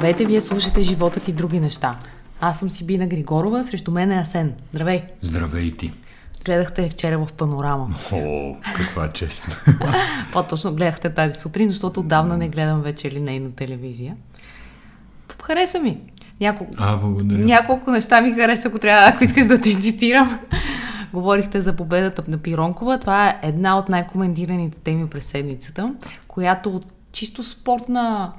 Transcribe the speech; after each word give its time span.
Здравейте, 0.00 0.24
вие 0.24 0.40
слушате 0.40 0.82
животът 0.82 1.28
и 1.28 1.32
други 1.32 1.60
неща. 1.60 1.98
Аз 2.40 2.58
съм 2.58 2.70
Сибина 2.70 3.06
Григорова, 3.06 3.64
срещу 3.64 3.90
мен 3.90 4.12
е 4.12 4.16
Асен. 4.16 4.54
Здравей! 4.72 5.02
Здравей 5.22 5.70
ти! 5.76 5.92
Гледахте 6.44 6.88
вчера 6.88 7.18
в 7.18 7.32
панорама. 7.32 7.88
О, 8.12 8.54
каква 8.76 9.08
чест! 9.08 9.64
По-точно 10.32 10.74
гледахте 10.74 11.10
тази 11.10 11.40
сутрин, 11.40 11.68
защото 11.68 12.00
отдавна 12.00 12.36
не 12.36 12.48
гледам 12.48 12.82
вече 12.82 13.10
линейна 13.10 13.52
телевизия. 13.52 14.16
Хареса 15.42 15.78
ми. 15.78 16.00
Няколко, 16.40 16.72
а, 16.78 16.96
благодаря. 16.96 17.44
Няколко 17.44 17.90
неща 17.90 18.20
ми 18.20 18.32
хареса, 18.32 18.68
ако 18.68 18.78
трябва, 18.78 19.08
ако 19.08 19.24
искаш 19.24 19.46
да 19.46 19.60
те 19.60 19.80
цитирам. 19.80 20.40
Говорихте 21.12 21.60
за 21.60 21.76
победата 21.76 22.22
на 22.28 22.38
Пиронкова. 22.38 22.98
Това 22.98 23.28
е 23.28 23.40
една 23.42 23.78
от 23.78 23.88
най-коментираните 23.88 24.78
теми 24.78 25.08
през 25.08 25.24
седмицата, 25.24 25.94
която 26.28 26.70
от 26.70 26.86
чисто 27.12 27.44
спортна 27.44 28.32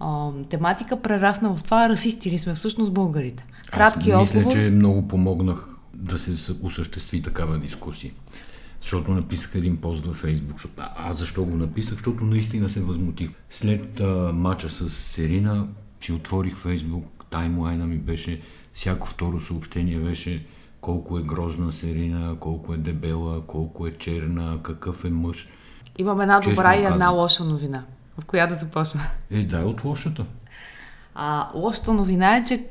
а, 0.00 0.30
тематика 0.48 1.02
прерасна 1.02 1.56
в 1.56 1.62
това 1.62 1.88
расисти 1.88 2.30
ли 2.30 2.38
сме 2.38 2.54
всъщност 2.54 2.92
българите. 2.92 3.44
Кратки 3.70 4.10
Аз 4.10 4.20
мисля, 4.20 4.38
отговор... 4.38 4.56
че 4.56 4.70
много 4.70 5.08
помогнах 5.08 5.68
да 5.94 6.18
се 6.18 6.52
осъществи 6.62 7.22
такава 7.22 7.58
дискусия. 7.58 8.12
Защото 8.80 9.10
написах 9.10 9.54
един 9.54 9.76
пост 9.76 10.06
във 10.06 10.16
Фейсбук. 10.16 10.52
Защото, 10.52 10.82
а, 10.96 11.12
защо 11.12 11.44
го 11.44 11.56
написах? 11.56 11.94
Защото 11.94 12.24
наистина 12.24 12.68
се 12.68 12.80
възмутих. 12.80 13.30
След 13.50 14.00
а, 14.00 14.32
матча 14.34 14.68
с 14.70 14.90
Серина 14.90 15.66
си 16.00 16.12
отворих 16.12 16.56
Фейсбук, 16.56 17.24
таймлайна 17.30 17.86
ми 17.86 17.96
беше, 17.96 18.40
всяко 18.72 19.08
второ 19.08 19.40
съобщение 19.40 19.98
беше 19.98 20.46
колко 20.80 21.18
е 21.18 21.22
грозна 21.22 21.72
Серина, 21.72 22.36
колко 22.40 22.74
е 22.74 22.76
дебела, 22.76 23.46
колко 23.46 23.86
е 23.86 23.90
черна, 23.90 24.58
какъв 24.62 25.04
е 25.04 25.10
мъж. 25.10 25.48
Имам 25.98 26.20
една 26.20 26.40
добра 26.40 26.72
Честно 26.72 26.82
и 26.82 26.86
една 26.86 26.98
казвам. 26.98 27.14
лоша 27.14 27.44
новина. 27.44 27.84
От 28.18 28.24
коя 28.24 28.46
да 28.46 28.54
започна? 28.54 29.00
Е, 29.30 29.42
дай 29.42 29.62
от 29.64 29.84
лошата. 29.84 30.24
А, 31.14 31.48
лошата 31.54 31.92
новина 31.92 32.36
е, 32.36 32.44
че 32.44 32.64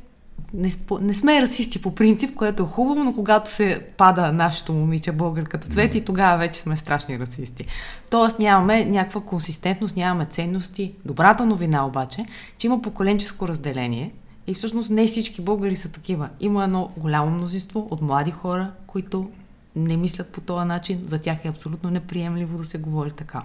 не, 0.54 0.72
не 1.02 1.14
сме 1.14 1.42
расисти 1.42 1.82
по 1.82 1.96
принцип, 1.96 2.36
което 2.36 2.64
е 2.64 2.66
хубаво, 2.66 3.04
но 3.04 3.14
когато 3.14 3.50
се 3.50 3.88
пада 3.98 4.32
нашето 4.32 4.74
момиче, 4.74 5.12
българката 5.12 5.68
цвет, 5.68 5.96
и 5.96 6.06
тогава 6.06 6.38
вече 6.38 6.60
сме 6.60 6.76
страшни 6.76 7.20
расисти. 7.20 7.66
Тоест 8.12 8.40
нямаме 8.40 8.86
някаква 8.86 9.22
консистентност, 9.22 9.96
нямаме 9.96 10.26
ценности. 10.26 10.94
Добрата 11.06 11.46
новина 11.46 11.86
обаче, 11.86 12.26
че 12.58 12.68
има 12.68 12.82
поколенческо 12.82 13.48
разделение 13.48 14.12
и 14.48 14.54
всъщност 14.54 14.90
не 14.90 15.08
всички 15.08 15.42
българи 15.42 15.76
са 15.76 15.90
такива. 15.90 16.30
Има 16.40 16.64
едно 16.64 16.90
голямо 16.98 17.32
мнозинство 17.32 17.88
от 17.92 18.02
млади 18.02 18.32
хора, 18.32 18.72
които 18.88 19.30
не 19.76 19.98
мислят 19.98 20.28
по 20.28 20.42
този 20.42 20.68
начин. 20.68 21.04
За 21.08 21.20
тях 21.20 21.46
е 21.46 21.50
абсолютно 21.50 21.90
неприемливо 21.90 22.58
да 22.58 22.64
се 22.64 22.78
говори 22.78 23.12
така. 23.12 23.44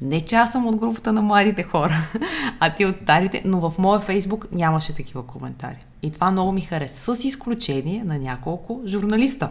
Не 0.00 0.20
че 0.20 0.36
аз 0.36 0.52
съм 0.52 0.66
от 0.66 0.76
групата 0.76 1.12
на 1.12 1.22
младите 1.22 1.62
хора, 1.62 1.96
а 2.60 2.74
ти 2.74 2.84
от 2.84 2.96
старите, 2.96 3.42
но 3.44 3.70
в 3.70 3.78
моя 3.78 4.00
фейсбук 4.00 4.46
нямаше 4.52 4.94
такива 4.94 5.26
коментари. 5.26 5.84
И 6.02 6.10
това 6.10 6.30
много 6.30 6.52
ми 6.52 6.60
хареса, 6.60 7.14
с 7.14 7.24
изключение 7.24 8.04
на 8.04 8.18
няколко 8.18 8.80
журналиста. 8.86 9.50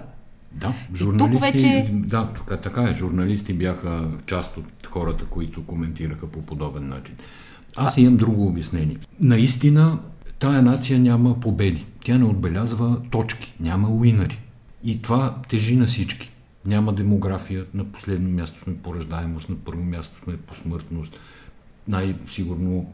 Да, 0.51 0.73
журналисти, 0.95 1.33
тук 1.33 1.41
вече... 1.41 1.89
да, 1.93 2.27
така, 2.27 2.57
така 2.57 2.83
е. 2.83 2.93
Журналисти 2.93 3.53
бяха 3.53 4.07
част 4.25 4.57
от 4.57 4.87
хората, 4.87 5.25
които 5.25 5.65
коментираха 5.65 6.27
по 6.27 6.41
подобен 6.41 6.87
начин. 6.87 7.15
Аз 7.75 7.97
имам 7.97 8.17
друго 8.17 8.47
обяснение. 8.47 8.97
Наистина, 9.19 9.99
тая 10.39 10.61
нация 10.61 10.99
няма 10.99 11.39
победи. 11.39 11.85
Тя 12.03 12.17
не 12.17 12.25
отбелязва 12.25 13.01
точки, 13.09 13.53
няма 13.59 13.89
уинари. 13.89 14.39
И 14.83 15.01
това 15.01 15.35
тежи 15.47 15.75
на 15.75 15.85
всички. 15.85 16.31
Няма 16.67 16.93
демография, 16.93 17.65
на 17.73 17.83
последно 17.83 18.29
място 18.29 18.63
сме 18.63 18.77
по 18.77 18.95
раждаемост, 18.95 19.49
на 19.49 19.55
първо 19.55 19.83
място 19.83 20.23
сме 20.23 20.37
по 20.37 20.55
смъртност. 20.55 21.19
Най-сигурно 21.87 22.93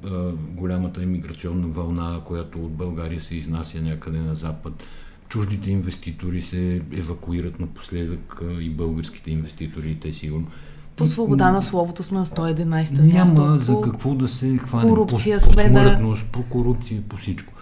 голямата 0.49 1.03
иммиграционна 1.03 1.67
вълна, 1.67 2.21
която 2.25 2.65
от 2.65 2.71
България 2.71 3.21
се 3.21 3.35
изнася 3.35 3.81
някъде 3.81 4.19
на 4.19 4.35
запад. 4.35 4.83
Чуждите 5.29 5.71
инвеститори 5.71 6.41
се 6.41 6.81
евакуират 6.91 7.59
напоследък 7.59 8.41
и 8.59 8.69
българските 8.69 9.31
инвеститори, 9.31 9.89
и 9.89 9.95
те 9.95 10.13
сигурно. 10.13 10.47
По 10.95 11.07
свобода 11.07 11.51
на 11.51 11.61
словото 11.61 12.03
сме 12.03 12.17
на 12.17 12.25
111 12.25 12.65
място. 13.13 13.41
Няма 13.41 13.57
за 13.57 13.81
какво 13.81 14.15
да 14.15 14.27
се 14.27 14.57
хванем. 14.57 14.89
Корупция 14.89 15.39
по, 15.39 15.51
по 15.51 15.59
смъртност, 15.59 16.25
по 16.25 16.43
корупция, 16.43 17.01
по 17.01 17.17
всичко. 17.17 17.53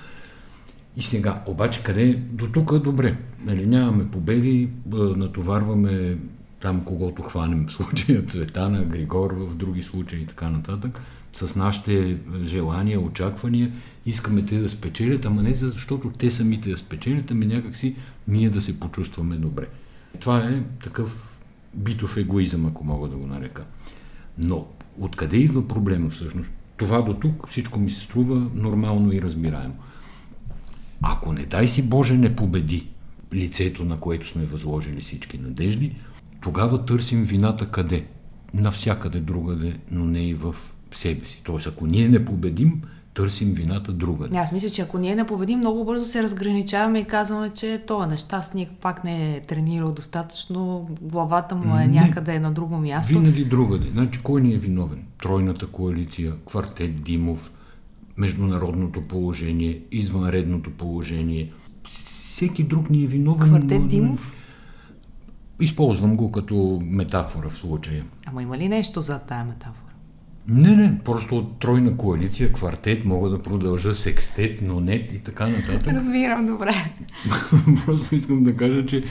И 0.96 1.02
сега, 1.02 1.44
обаче 1.46 1.84
къде 1.84 2.16
до 2.16 2.48
тук 2.48 2.80
добре. 2.80 3.18
Нали, 3.46 3.66
нямаме 3.66 4.12
победи, 4.12 4.70
натоварваме 4.92 6.18
там 6.60 6.84
когото 6.84 7.22
хванем 7.22 7.68
в 7.68 7.72
случая 7.72 8.26
Цветана, 8.28 8.84
Григор 8.84 9.34
в 9.34 9.56
други 9.56 9.82
случаи 9.82 10.22
и 10.22 10.26
така 10.26 10.50
нататък, 10.50 11.02
с 11.34 11.56
нашите 11.56 12.18
желания, 12.44 13.00
очаквания, 13.00 13.72
искаме 14.06 14.46
те 14.46 14.58
да 14.58 14.70
спечелят, 14.70 15.26
ама 15.26 15.44
не 15.44 15.54
защото 15.54 16.10
те 16.10 16.32
самите 16.32 16.70
да 16.70 16.78
спечелят, 16.78 17.32
ами 17.32 17.46
някакси 17.46 17.96
ние 18.28 18.50
да 18.50 18.62
се 18.62 18.80
почувстваме 18.80 19.36
добре. 19.36 19.68
Това 20.20 20.40
е 20.40 20.64
такъв 20.84 21.38
битов 21.74 22.18
егоизъм, 22.18 22.66
ако 22.66 22.84
мога 22.84 23.08
да 23.08 23.18
го 23.18 23.28
нарека. 23.28 23.64
Но 24.38 24.68
откъде 25.00 25.38
идва 25.38 25.68
проблема 25.68 26.10
всъщност? 26.10 26.50
Това 26.78 27.02
до 27.02 27.14
тук 27.14 27.48
всичко 27.50 27.80
ми 27.80 27.90
се 27.90 28.02
струва 28.02 28.48
нормално 28.56 29.14
и 29.14 29.22
разбираемо. 29.22 29.74
Ако 31.02 31.34
не 31.34 31.46
дай 31.46 31.68
си 31.68 31.90
Боже 31.90 32.18
не 32.18 32.36
победи 32.36 32.88
лицето, 33.34 33.86
на 33.86 33.98
което 33.98 34.28
сме 34.28 34.46
възложили 34.46 35.02
всички 35.02 35.38
надежди, 35.38 35.96
тогава 36.42 36.86
търсим 36.86 37.24
вината 37.24 37.68
къде? 37.68 38.06
Навсякъде 38.54 39.20
другаде, 39.20 39.78
но 39.92 40.06
не 40.06 40.28
и 40.28 40.34
в 40.34 40.56
себе 40.92 41.26
си. 41.26 41.42
Тоест, 41.44 41.68
ако 41.68 41.88
ние 41.88 42.10
не 42.10 42.26
победим, 42.26 42.82
търсим 43.14 43.54
вината 43.54 43.92
друга. 43.92 44.30
Аз 44.34 44.52
мисля, 44.52 44.70
че 44.70 44.82
ако 44.82 44.98
ние 44.98 45.16
не 45.16 45.28
победим, 45.28 45.60
много 45.60 45.86
бързо 45.86 46.06
се 46.06 46.24
разграничаваме 46.24 47.00
и 47.00 47.06
казваме, 47.06 47.50
че 47.50 47.82
това 47.88 48.08
нещастник 48.08 48.70
пак 48.82 49.04
не 49.04 49.36
е 49.36 49.42
тренирал 49.42 49.92
достатъчно, 49.92 50.90
главата 51.02 51.56
му 51.56 51.78
е 51.78 51.88
не, 51.88 52.02
някъде 52.02 52.40
на 52.40 52.52
друго 52.52 52.78
място. 52.78 53.20
Винаги 53.20 53.46
другаде. 53.46 53.90
Значи, 53.90 54.20
кой 54.24 54.42
ни 54.42 54.54
е 54.54 54.58
виновен? 54.58 55.04
Тройната 55.22 55.68
коалиция, 55.68 56.34
квартет 56.46 57.04
Димов, 57.04 57.52
международното 58.22 59.02
положение, 59.02 59.82
извънредното 59.92 60.72
положение. 60.72 61.52
Всеки 61.84 62.64
друг 62.64 62.90
ни 62.90 63.04
е 63.04 63.08
виновен. 63.08 63.50
Квартет 63.50 63.88
Димов? 63.88 64.34
Използвам 65.60 66.16
го 66.16 66.32
като 66.32 66.80
метафора 66.84 67.50
в 67.50 67.54
случая. 67.54 68.06
Ама 68.26 68.44
има 68.44 68.58
ли 68.58 68.70
нещо 68.70 69.02
за 69.02 69.20
тая 69.20 69.46
метафора? 69.46 69.92
Не, 70.48 70.76
не, 70.76 71.00
просто 71.00 71.38
от 71.38 71.60
тройна 71.60 71.98
коалиция, 71.98 72.54
квартет, 72.54 73.06
мога 73.06 73.30
да 73.30 73.42
продължа 73.42 73.96
секстет, 73.96 74.62
нонет 74.62 75.14
и 75.14 75.20
така 75.20 75.48
нататък. 75.48 75.94
Разбирам, 75.94 76.46
добре. 76.48 76.94
просто 77.86 78.16
искам 78.16 78.44
да 78.44 78.56
кажа, 78.56 78.86
че, 78.86 79.04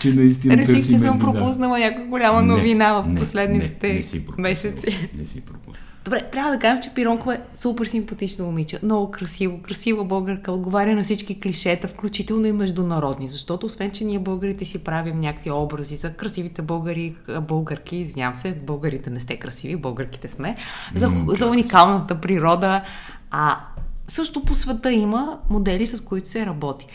че 0.00 0.12
наистина 0.14 0.56
Реших, 0.56 0.88
че 0.88 0.98
съм 0.98 1.18
пропуснала 1.18 1.78
някаква 1.78 2.04
голяма 2.04 2.42
новина 2.42 3.02
не, 3.02 3.02
в 3.02 3.20
последните 3.20 3.88
не, 3.88 3.88
не, 3.88 3.94
не 3.94 4.42
месеци. 4.42 5.08
Не 5.18 5.26
си 5.26 5.40
пропуснала. 5.40 5.78
Добре, 6.08 6.28
трябва 6.32 6.50
да 6.50 6.58
кажем, 6.58 6.82
че 6.82 6.94
Пиронкова 6.94 7.34
е 7.34 7.40
супер 7.52 7.86
симпатично 7.86 8.44
момиче, 8.44 8.78
много 8.82 9.10
красиво, 9.10 9.58
красива 9.62 10.04
българка, 10.04 10.52
отговаря 10.52 10.94
на 10.94 11.04
всички 11.04 11.40
клишета, 11.40 11.88
включително 11.88 12.46
и 12.46 12.52
международни, 12.52 13.28
защото 13.28 13.66
освен, 13.66 13.90
че 13.90 14.04
ние 14.04 14.18
българите 14.18 14.64
си 14.64 14.84
правим 14.84 15.20
някакви 15.20 15.50
образи 15.50 15.96
за 15.96 16.12
красивите 16.12 16.62
българи, 16.62 17.14
българки, 17.42 17.96
извинявам 17.96 18.36
се, 18.36 18.54
българите 18.54 19.10
не 19.10 19.20
сте 19.20 19.36
красиви, 19.36 19.76
българките 19.76 20.28
сме, 20.28 20.56
за, 20.94 21.10
за 21.28 21.46
уникалната 21.46 22.20
природа, 22.20 22.82
а 23.30 23.58
също 24.06 24.44
по 24.44 24.54
света 24.54 24.92
има 24.92 25.38
модели, 25.50 25.86
с 25.86 26.00
които 26.00 26.28
се 26.28 26.46
работи 26.46 26.86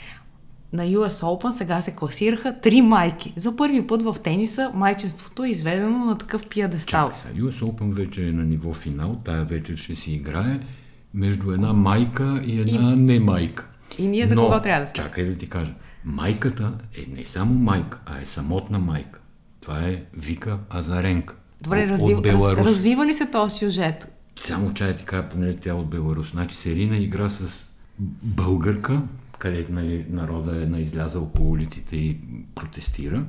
на 0.73 0.83
US 0.83 1.07
Open 1.07 1.51
сега 1.51 1.81
се 1.81 1.91
класираха 1.91 2.59
три 2.61 2.81
майки. 2.81 3.33
За 3.35 3.55
първи 3.55 3.87
път 3.87 4.03
в 4.03 4.15
тениса 4.23 4.71
майчинството 4.73 5.43
е 5.43 5.49
изведено 5.49 6.05
на 6.05 6.17
такъв 6.17 6.47
пиадестал. 6.47 7.07
Чакай 7.09 7.21
сега, 7.21 7.45
US 7.45 7.65
Open 7.65 7.93
вече 7.93 8.27
е 8.27 8.31
на 8.31 8.43
ниво 8.43 8.73
финал, 8.73 9.15
тая 9.23 9.45
вечер 9.45 9.75
ще 9.75 9.95
си 9.95 10.13
играе 10.13 10.59
между 11.13 11.51
една 11.51 11.73
майка 11.73 12.41
и 12.45 12.59
една 12.59 12.93
и... 12.93 12.95
не 12.95 13.19
майка. 13.19 13.67
И 13.97 14.07
ние 14.07 14.27
за 14.27 14.35
Но, 14.35 14.41
кого 14.41 14.61
трябва 14.61 14.81
да 14.81 14.87
сме? 14.87 14.95
Чакай 14.95 15.25
да 15.25 15.37
ти 15.37 15.49
кажа. 15.49 15.73
Майката 16.05 16.71
е 16.97 17.05
не 17.17 17.25
само 17.25 17.53
майка, 17.53 17.99
а 18.05 18.21
е 18.21 18.25
самотна 18.25 18.79
майка. 18.79 19.19
Това 19.61 19.79
е 19.79 20.03
Вика 20.13 20.57
Азаренка. 20.69 21.35
Добре, 21.63 21.87
развив... 21.87 22.17
от 22.17 22.23
Беларус. 22.23 22.59
Раз, 22.59 22.67
развива 22.67 23.05
ли 23.05 23.13
се 23.13 23.25
този 23.25 23.57
сюжет? 23.57 24.07
Само 24.39 24.73
чая 24.73 24.95
ти 24.95 25.05
кажа, 25.05 25.29
понеже 25.29 25.57
тя 25.57 25.69
е 25.69 25.73
от 25.73 25.89
Беларус. 25.89 26.31
Значи 26.31 26.55
Серина 26.55 26.97
игра 26.97 27.29
с 27.29 27.67
българка, 28.23 29.01
където 29.39 29.71
нали, 29.71 30.05
народа 30.09 30.63
е 30.63 30.65
наизлязал 30.65 31.31
по 31.31 31.49
улиците 31.49 31.95
и 31.95 32.17
протестира. 32.55 33.25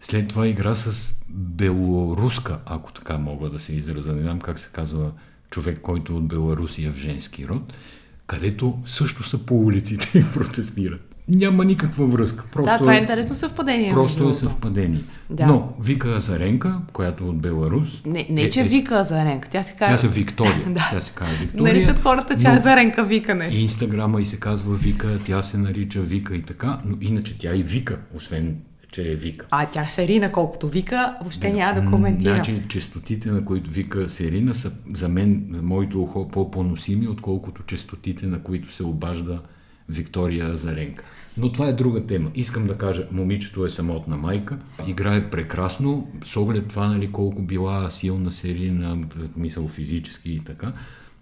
След 0.00 0.28
това 0.28 0.48
игра 0.48 0.74
с 0.74 1.14
белоруска, 1.28 2.58
ако 2.66 2.92
така 2.92 3.18
мога 3.18 3.50
да 3.50 3.58
се 3.58 3.74
изразя, 3.74 4.12
не 4.12 4.22
знам 4.22 4.40
как 4.40 4.58
се 4.58 4.70
казва 4.72 5.12
човек, 5.50 5.80
който 5.80 6.16
от 6.16 6.28
Беларусия 6.28 6.92
в 6.92 6.96
женски 6.96 7.48
род, 7.48 7.78
където 8.26 8.78
също 8.86 9.22
са 9.22 9.38
по 9.38 9.54
улиците 9.54 10.18
и 10.18 10.24
протестират. 10.34 11.13
Няма 11.28 11.64
никаква 11.64 12.06
връзка. 12.06 12.44
Просто 12.52 12.72
да, 12.72 12.78
това 12.78 12.94
е 12.94 12.98
интересно 12.98 13.34
съвпадение. 13.34 13.90
Просто 13.90 14.28
е 14.28 14.34
съвпадение. 14.34 15.04
Да. 15.30 15.46
Но 15.46 15.72
Вика 15.80 16.08
Азаренка, 16.08 16.78
която 16.92 17.24
е 17.24 17.26
от 17.26 17.40
Беларус... 17.40 18.02
Не, 18.06 18.26
не 18.30 18.48
че 18.48 18.60
е, 18.60 18.64
Вика 18.64 18.98
Азаренка, 18.98 19.48
тя 19.48 19.62
се 19.62 19.72
казва... 19.72 19.94
Тя 19.94 19.96
се 19.96 20.08
Виктория. 20.08 20.64
да. 20.66 20.88
Тя 20.92 21.00
се 21.00 21.12
казва 21.14 21.36
Виктория. 21.40 21.74
Наричат 21.74 21.98
хората, 21.98 22.40
че 22.40 22.48
Азаренка 22.48 23.04
Вика 23.04 23.34
нещо. 23.34 23.62
Инстаграма 23.62 24.20
и 24.20 24.24
се 24.24 24.40
казва 24.40 24.74
Вика, 24.74 25.18
тя 25.26 25.42
се 25.42 25.58
нарича 25.58 26.00
Вика 26.00 26.36
и 26.36 26.42
така, 26.42 26.80
но 26.84 26.96
иначе 27.00 27.38
тя 27.38 27.54
и 27.54 27.62
Вика, 27.62 27.98
освен 28.14 28.56
че 28.94 29.12
е 29.12 29.14
Вика. 29.14 29.46
А 29.50 29.66
тя 29.66 29.86
Серина, 29.86 30.32
колкото 30.32 30.68
Вика, 30.68 31.16
въобще 31.20 31.48
да. 31.48 31.54
няма 31.54 31.80
да 31.80 31.90
коментира. 31.90 32.34
Значи, 32.34 32.62
честотите, 32.68 33.30
на 33.30 33.44
които 33.44 33.70
Вика 33.70 34.08
Серина, 34.08 34.54
са 34.54 34.72
за 34.94 35.08
мен, 35.08 35.46
за 35.52 35.62
моето 35.62 36.02
ухо, 36.02 36.28
по-поносими, 36.28 37.08
отколкото 37.08 37.62
честотите, 37.62 38.26
на 38.26 38.42
които 38.42 38.74
се 38.74 38.82
обажда 38.82 39.40
Виктория 39.88 40.50
Азаренка. 40.50 41.04
Но 41.36 41.52
това 41.52 41.68
е 41.68 41.72
друга 41.72 42.06
тема. 42.06 42.30
Искам 42.34 42.66
да 42.66 42.78
кажа, 42.78 43.08
момичето 43.12 43.64
е 43.64 43.70
самотна 43.70 44.16
майка, 44.16 44.58
играе 44.86 45.30
прекрасно, 45.30 46.08
с 46.24 46.36
оглед 46.36 46.68
това, 46.68 46.88
нали, 46.88 47.12
колко 47.12 47.42
била 47.42 47.90
силна 47.90 48.30
Серина, 48.30 48.98
мисъл 49.36 49.68
физически 49.68 50.32
и 50.32 50.40
така, 50.40 50.72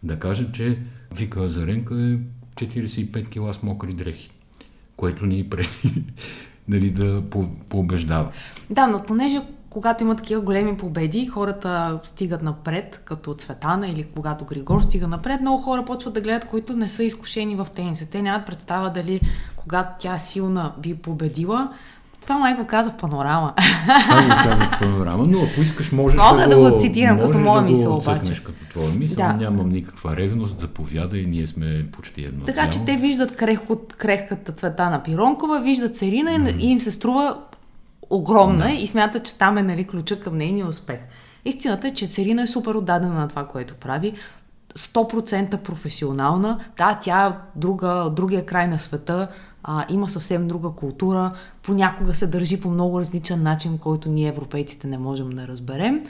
да 0.03 0.19
кажа, 0.19 0.53
че 0.53 0.79
Вика 1.14 1.41
Азаренка 1.44 1.94
е 1.94 2.17
45 2.55 3.29
кила 3.29 3.53
с 3.53 3.62
мокри 3.62 3.94
дрехи, 3.94 4.31
което 4.97 5.26
ни 5.26 5.50
преди 5.50 6.05
нали, 6.69 6.91
да 6.91 7.25
по- 7.31 7.55
пообеждава. 7.69 8.31
Да, 8.70 8.87
но 8.87 9.03
понеже 9.03 9.41
когато 9.73 10.05
има 10.05 10.17
такива 10.17 10.41
големи 10.41 10.77
победи, 10.77 11.27
хората 11.27 12.01
стигат 12.03 12.43
напред, 12.43 13.03
като 13.05 13.35
Цветана 13.35 13.89
или 13.89 14.05
когато 14.05 14.45
Григор 14.45 14.81
стига 14.81 15.09
напред, 15.09 15.41
много 15.41 15.63
хора 15.63 15.85
почват 15.85 16.15
да 16.15 16.21
гледат, 16.21 16.45
които 16.45 16.73
не 16.73 16.89
са 16.89 17.05
изкушени 17.05 17.57
в 17.57 17.67
тениса. 17.75 18.07
Те 18.07 18.23
нямат 18.23 18.47
представа 18.47 18.91
дали 18.91 19.21
когато 19.57 19.91
тя 19.99 20.19
силна 20.19 20.73
би 20.79 20.95
победила, 20.95 21.69
това 22.23 22.39
май 22.39 22.55
го 22.55 22.67
каза 22.67 22.91
в 22.91 22.97
панорама. 22.97 23.55
Това 24.07 24.23
го 24.23 24.29
каза 24.29 24.63
в 24.63 24.79
панорама, 24.81 25.25
но 25.27 25.39
ако 25.43 25.61
искаш, 25.61 25.93
можеш 25.93 26.19
Мога 26.19 26.43
да, 26.43 26.49
да 26.49 26.71
го 26.71 26.79
цитирам 26.79 27.19
като 27.19 27.39
моя 27.39 27.63
да 27.63 27.71
мисъл, 27.71 27.95
обаче. 27.95 28.45
като 28.45 28.69
твоя 28.71 28.91
мисъл. 28.99 29.17
Да. 29.17 29.33
Нямам 29.33 29.69
никаква 29.69 30.17
ревност, 30.17 30.59
заповядай, 30.59 31.25
ние 31.29 31.47
сме 31.47 31.87
почти 31.93 32.25
едно. 32.25 32.45
Така 32.45 32.71
че 32.71 32.85
те 32.85 32.97
виждат 32.97 33.37
крехко, 33.37 33.81
крехката 33.99 34.53
цвета 34.53 34.91
на 34.91 35.03
Пиронкова, 35.03 35.61
виждат 35.61 35.97
Серина 35.97 36.31
mm. 36.31 36.59
и 36.59 36.67
им 36.67 36.81
се 36.81 36.91
струва 36.91 37.37
огромна 38.12 38.64
да. 38.64 38.70
и 38.70 38.87
смятат, 38.87 39.25
че 39.25 39.38
там 39.38 39.59
е 39.59 39.62
нали, 39.62 39.87
ключа 39.87 40.20
към 40.20 40.37
нейния 40.37 40.67
успех. 40.67 41.00
Истината 41.44 41.88
е, 41.88 41.94
че 41.94 42.06
Серина 42.06 42.43
е 42.43 42.47
супер 42.47 42.75
отдадена 42.75 43.14
на 43.14 43.29
това, 43.29 43.47
което 43.47 43.75
прави. 43.75 44.12
100% 44.75 45.56
професионална. 45.56 46.61
Да, 46.76 46.99
тя 47.03 47.26
е 47.26 47.59
друга, 47.59 48.12
другия 48.17 48.47
край 48.47 48.69
на 48.69 48.79
света, 48.79 49.29
а, 49.62 49.85
има 49.91 50.09
съвсем 50.09 50.49
друга 50.49 50.70
култура, 50.70 51.32
понякога 51.62 52.14
се 52.14 52.26
държи 52.26 52.61
по 52.61 52.69
много 52.70 53.00
различен 53.00 53.43
начин, 53.43 53.79
който 53.79 54.09
ние 54.09 54.29
европейците 54.29 54.87
не 54.87 54.99
можем 54.99 55.31
да 55.31 55.49
разберем, 55.49 56.05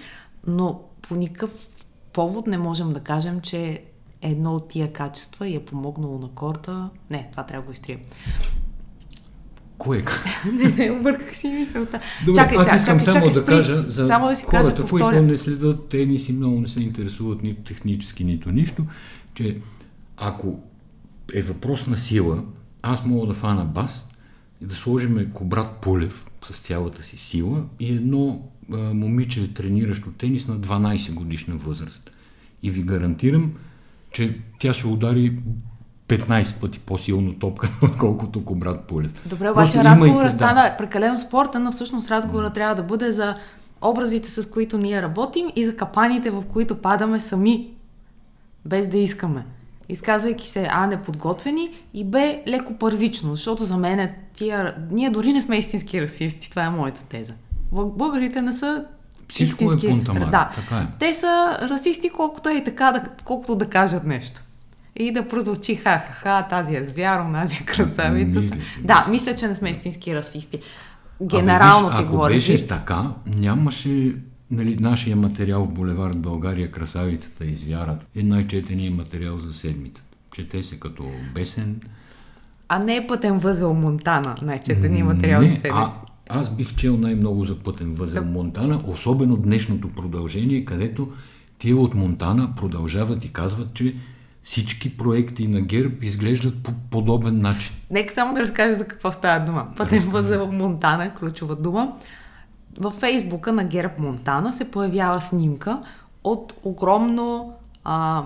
но 0.46 0.80
по 1.02 1.14
никакъв 1.14 1.68
повод 2.12 2.46
не 2.46 2.58
можем 2.58 2.92
да 2.92 3.00
кажем, 3.00 3.40
че 3.40 3.82
едно 4.22 4.54
от 4.54 4.68
тия 4.68 4.92
качества 4.92 5.48
и 5.48 5.56
е 5.56 5.64
помогнало 5.64 6.18
на 6.18 6.28
корта. 6.28 6.90
Не, 7.10 7.28
това 7.30 7.42
трябва 7.42 7.62
да 7.62 7.66
го 7.66 7.72
изтрием. 7.72 8.00
Кое? 9.82 10.04
не, 10.52 10.68
не, 10.68 10.90
обърках 10.90 11.36
си 11.36 11.48
мисълта. 11.48 12.00
Добре, 12.24 12.40
чакай, 12.40 12.58
аз 12.58 12.76
искам 12.76 12.98
чакай, 12.98 13.12
само 13.12 13.26
чакай, 13.26 13.32
да 13.32 13.44
кажа 13.44 13.84
за 13.86 14.04
само 14.04 14.28
да 14.28 14.36
си 14.36 14.44
хората, 14.44 14.74
кажа, 14.74 14.88
които 14.88 15.22
не 15.22 15.38
следят 15.38 15.88
тенис 15.88 16.28
и 16.28 16.32
много 16.32 16.60
не 16.60 16.68
се 16.68 16.80
интересуват 16.80 17.42
нито 17.42 17.62
технически, 17.62 18.24
нито 18.24 18.52
нищо, 18.52 18.86
че 19.34 19.56
ако 20.16 20.60
е 21.34 21.42
въпрос 21.42 21.86
на 21.86 21.96
сила, 21.96 22.44
аз 22.82 23.06
мога 23.06 23.26
да 23.26 23.34
фана 23.34 23.64
бас 23.64 24.08
и 24.60 24.66
да 24.66 24.74
сложим 24.74 25.30
Кобрат 25.34 25.76
Пулев 25.76 26.26
с 26.42 26.60
цялата 26.60 27.02
си 27.02 27.16
сила 27.16 27.64
и 27.80 27.92
едно 27.92 28.42
а, 28.72 28.76
момиче, 28.76 29.54
трениращо 29.54 30.10
тенис 30.10 30.48
на 30.48 30.60
12 30.60 31.14
годишна 31.14 31.56
възраст. 31.56 32.10
И 32.62 32.70
ви 32.70 32.82
гарантирам, 32.82 33.52
че 34.12 34.38
тя 34.58 34.72
ще 34.72 34.86
удари 34.86 35.36
15 36.08 36.60
пъти 36.60 36.78
по-силно 36.78 37.34
топка, 37.34 37.68
отколкото 37.82 38.44
Кобрат 38.44 38.84
Пулев. 38.84 39.28
Добре, 39.28 39.50
обаче 39.50 39.84
разговорът 39.84 40.32
стана 40.32 40.62
да. 40.62 40.76
прекалено 40.76 41.18
спорта, 41.18 41.60
но 41.60 41.72
всъщност 41.72 42.10
разговорът 42.10 42.50
mm. 42.52 42.54
трябва 42.54 42.74
да 42.74 42.82
бъде 42.82 43.12
за 43.12 43.36
образите, 43.82 44.30
с 44.30 44.50
които 44.50 44.78
ние 44.78 45.02
работим 45.02 45.46
и 45.56 45.64
за 45.64 45.76
капаните, 45.76 46.30
в 46.30 46.42
които 46.48 46.74
падаме 46.74 47.20
сами, 47.20 47.70
без 48.64 48.86
да 48.86 48.98
искаме 48.98 49.44
изказвайки 49.92 50.48
се 50.48 50.68
А 50.70 50.86
неподготвени 50.86 51.70
и 51.94 52.04
Б 52.04 52.36
леко 52.48 52.74
първично, 52.74 53.30
защото 53.30 53.64
за 53.64 53.76
мен 53.76 53.98
е 53.98 54.18
тия... 54.34 54.74
Ние 54.90 55.10
дори 55.10 55.32
не 55.32 55.42
сме 55.42 55.56
истински 55.56 56.02
расисти, 56.02 56.50
това 56.50 56.62
е 56.62 56.70
моята 56.70 57.02
теза. 57.04 57.34
Българите 57.72 58.42
не 58.42 58.52
са 58.52 58.84
Всичко 59.28 59.64
е 59.64 59.66
истински... 59.66 59.86
е 59.86 59.90
пунтамар, 59.90 60.30
да. 60.30 60.50
така 60.54 60.76
е. 60.76 60.86
Те 60.98 61.14
са 61.14 61.58
расисти, 61.62 62.10
колкото 62.10 62.48
е 62.48 62.64
така, 62.64 62.92
да, 62.92 63.04
колкото 63.24 63.56
да 63.56 63.66
кажат 63.66 64.04
нещо. 64.04 64.42
И 64.96 65.12
да 65.12 65.28
прозвучи 65.28 65.74
ха-ха-ха, 65.74 66.46
тази 66.50 66.76
е 66.76 66.84
звяр, 66.84 67.32
тази 67.32 67.56
е 67.56 67.64
красавица. 67.64 68.40
Мислиш, 68.40 68.60
да, 68.84 69.06
мисля, 69.10 69.34
че 69.34 69.46
не 69.46 69.54
сме 69.54 69.70
истински 69.70 70.14
расисти. 70.14 70.58
Генерално 71.22 71.88
Абе, 71.88 71.96
ти 71.96 72.04
говоря. 72.04 72.32
Ако 72.32 72.34
беше 72.34 72.66
така, 72.66 73.10
нямаше 73.36 74.14
нали, 74.50 74.76
нашия 74.80 75.16
материал 75.16 75.64
в 75.64 75.68
Булевард 75.68 76.18
България, 76.18 76.70
Красавицата 76.70 77.44
и 77.44 77.54
Звяра 77.54 77.98
е 78.16 78.22
най-четеният 78.22 78.96
материал 78.96 79.38
за 79.38 79.52
седмицата. 79.52 80.16
Чете 80.34 80.62
се 80.62 80.80
като 80.80 81.10
бесен. 81.34 81.80
А 82.68 82.78
не 82.78 82.96
е 82.96 83.06
пътен 83.06 83.38
възел 83.38 83.74
Монтана, 83.74 84.34
най-четеният 84.42 85.08
материал 85.08 85.40
не, 85.40 85.46
за 85.46 85.54
седмицата. 85.54 86.04
А, 86.28 86.38
аз 86.38 86.56
бих 86.56 86.76
чел 86.76 86.96
най-много 86.96 87.44
за 87.44 87.58
пътен 87.58 87.94
възел 87.94 88.22
да. 88.22 88.30
Монтана, 88.30 88.80
особено 88.84 89.36
днешното 89.36 89.88
продължение, 89.88 90.64
където 90.64 91.08
тия 91.58 91.76
от 91.76 91.94
Монтана 91.94 92.54
продължават 92.56 93.24
и 93.24 93.32
казват, 93.32 93.74
че 93.74 93.94
всички 94.42 94.96
проекти 94.96 95.48
на 95.48 95.60
ГЕРБ 95.60 95.94
изглеждат 96.00 96.62
по 96.62 96.72
подобен 96.90 97.40
начин. 97.40 97.74
Нека 97.90 98.14
само 98.14 98.34
да 98.34 98.40
разкажа 98.40 98.74
за 98.74 98.84
какво 98.84 99.10
става 99.10 99.44
дума. 99.44 99.66
Пътен 99.76 99.98
възел 99.98 100.52
Монтана, 100.52 101.14
ключова 101.14 101.56
дума 101.56 101.92
във 102.78 102.94
фейсбука 102.94 103.52
на 103.52 103.64
Герб 103.64 103.98
Монтана 103.98 104.52
се 104.52 104.70
появява 104.70 105.20
снимка 105.20 105.80
от 106.24 106.54
огромно 106.62 107.54
а, 107.84 108.24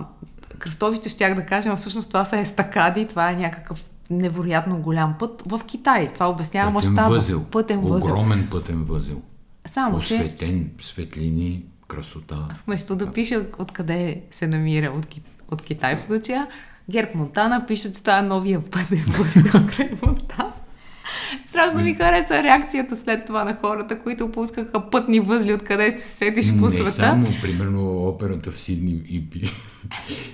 кръстовище, 0.59 1.09
щях 1.09 1.35
да 1.35 1.47
кажем, 1.47 1.73
а 1.73 1.77
всъщност 1.77 2.09
това 2.09 2.25
са 2.25 2.39
естакади, 2.39 3.07
това 3.07 3.31
е 3.31 3.37
някакъв 3.37 3.91
невероятно 4.11 4.79
голям 4.79 5.15
път 5.19 5.43
в 5.47 5.61
Китай. 5.67 6.13
Това 6.13 6.31
обяснява 6.31 6.71
мащаба. 6.71 7.09
Възел. 7.09 7.45
Пътен 7.45 7.81
възел. 7.81 8.13
Огромен 8.13 8.49
пътен 8.51 8.85
възел. 8.85 9.23
Само, 9.65 9.97
Осветен, 9.97 10.71
че... 10.79 10.87
светлини, 10.87 11.65
красота. 11.89 12.49
Вместо 12.67 12.97
да 12.97 13.13
пише 13.13 13.47
откъде 13.59 14.23
се 14.31 14.47
намира 14.47 14.93
от, 14.97 15.07
от 15.51 15.63
Китай 15.63 15.97
в 15.97 16.03
случая, 16.03 16.47
Герб 16.91 17.15
Монтана 17.15 17.67
пише, 17.67 17.93
че 17.93 18.01
това 18.01 18.19
е 18.19 18.23
новия 18.23 18.61
пътен 18.71 19.05
възел 19.09 19.67
край 19.77 19.91
Монтана. 20.03 20.53
Страшно 21.49 21.81
ми 21.81 21.95
хареса 21.95 22.43
реакцията 22.43 22.97
след 22.97 23.27
това 23.27 23.45
на 23.45 23.57
хората, 23.61 23.99
които 23.99 24.33
пускаха 24.33 24.91
пътни 24.91 25.21
възли, 25.21 25.55
откъде 25.55 25.99
се 25.99 26.09
седиш 26.09 26.59
по 26.59 26.71
света. 26.71 26.85
Не 26.85 26.91
само, 26.91 27.27
примерно, 27.43 28.09
операта 28.09 28.51
в 28.51 28.61
Сидни 28.61 29.03
и, 29.09 29.31
пи, 29.31 29.43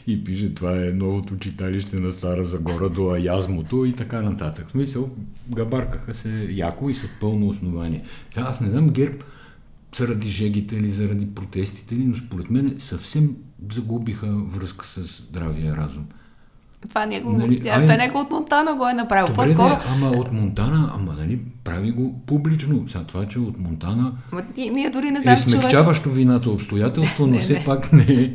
и 0.07 0.25
пише, 0.25 0.55
това 0.55 0.73
е 0.77 0.91
новото 0.91 1.39
читалище 1.39 1.97
на 1.97 2.13
Стара 2.13 2.45
Загора 2.45 2.89
до 2.89 3.11
Аязмото 3.11 3.85
и 3.85 3.93
така 3.93 4.23
нататък. 4.23 4.69
В 4.69 4.71
смисъл, 4.71 5.11
габаркаха 5.49 6.15
се 6.15 6.49
яко 6.51 6.91
и 6.91 6.95
с 6.95 7.09
пълно 7.21 7.49
основание. 7.49 8.03
Сега 8.31 8.47
аз 8.47 8.61
не 8.61 8.71
знам 8.71 8.89
герб 8.89 9.25
заради 9.95 10.31
жегите 10.31 10.77
или 10.77 10.89
заради 10.89 11.35
протестите 11.35 11.95
ли, 11.95 12.05
но 12.05 12.17
според 12.17 12.51
мен 12.51 12.75
съвсем 12.79 13.37
загубиха 13.73 14.27
връзка 14.27 14.87
с 14.87 15.03
здравия 15.03 15.77
разум. 15.77 16.05
Това 16.89 17.07
някой, 17.07 17.33
нали, 17.35 17.61
тя, 17.61 17.71
ай, 17.71 17.97
някой 17.97 18.21
от 18.21 18.31
Монтана 18.31 18.75
го 18.75 18.89
е 18.89 18.93
направил. 18.93 19.27
Добре, 19.27 19.37
По-скоро... 19.37 19.69
Не, 19.69 19.79
ама 19.89 20.09
от 20.09 20.33
Монтана, 20.33 20.93
ама 20.95 21.13
нали, 21.13 21.41
прави 21.65 21.91
го 21.91 22.21
публично. 22.27 22.89
Сега 22.89 23.05
това, 23.05 23.27
че 23.27 23.39
от 23.39 23.59
Монтана 23.59 24.13
ама, 24.33 24.43
ние 24.57 24.91
дори 24.91 25.11
не 25.11 25.21
знаем, 25.21 25.35
е 25.35 25.41
смягчаващо 25.41 26.03
човек... 26.03 26.17
вината 26.17 26.51
обстоятелство, 26.51 27.27
но 27.27 27.33
не, 27.33 27.39
все 27.39 27.53
не. 27.53 27.65
пак 27.65 27.93
не 27.93 28.07
е. 28.09 28.33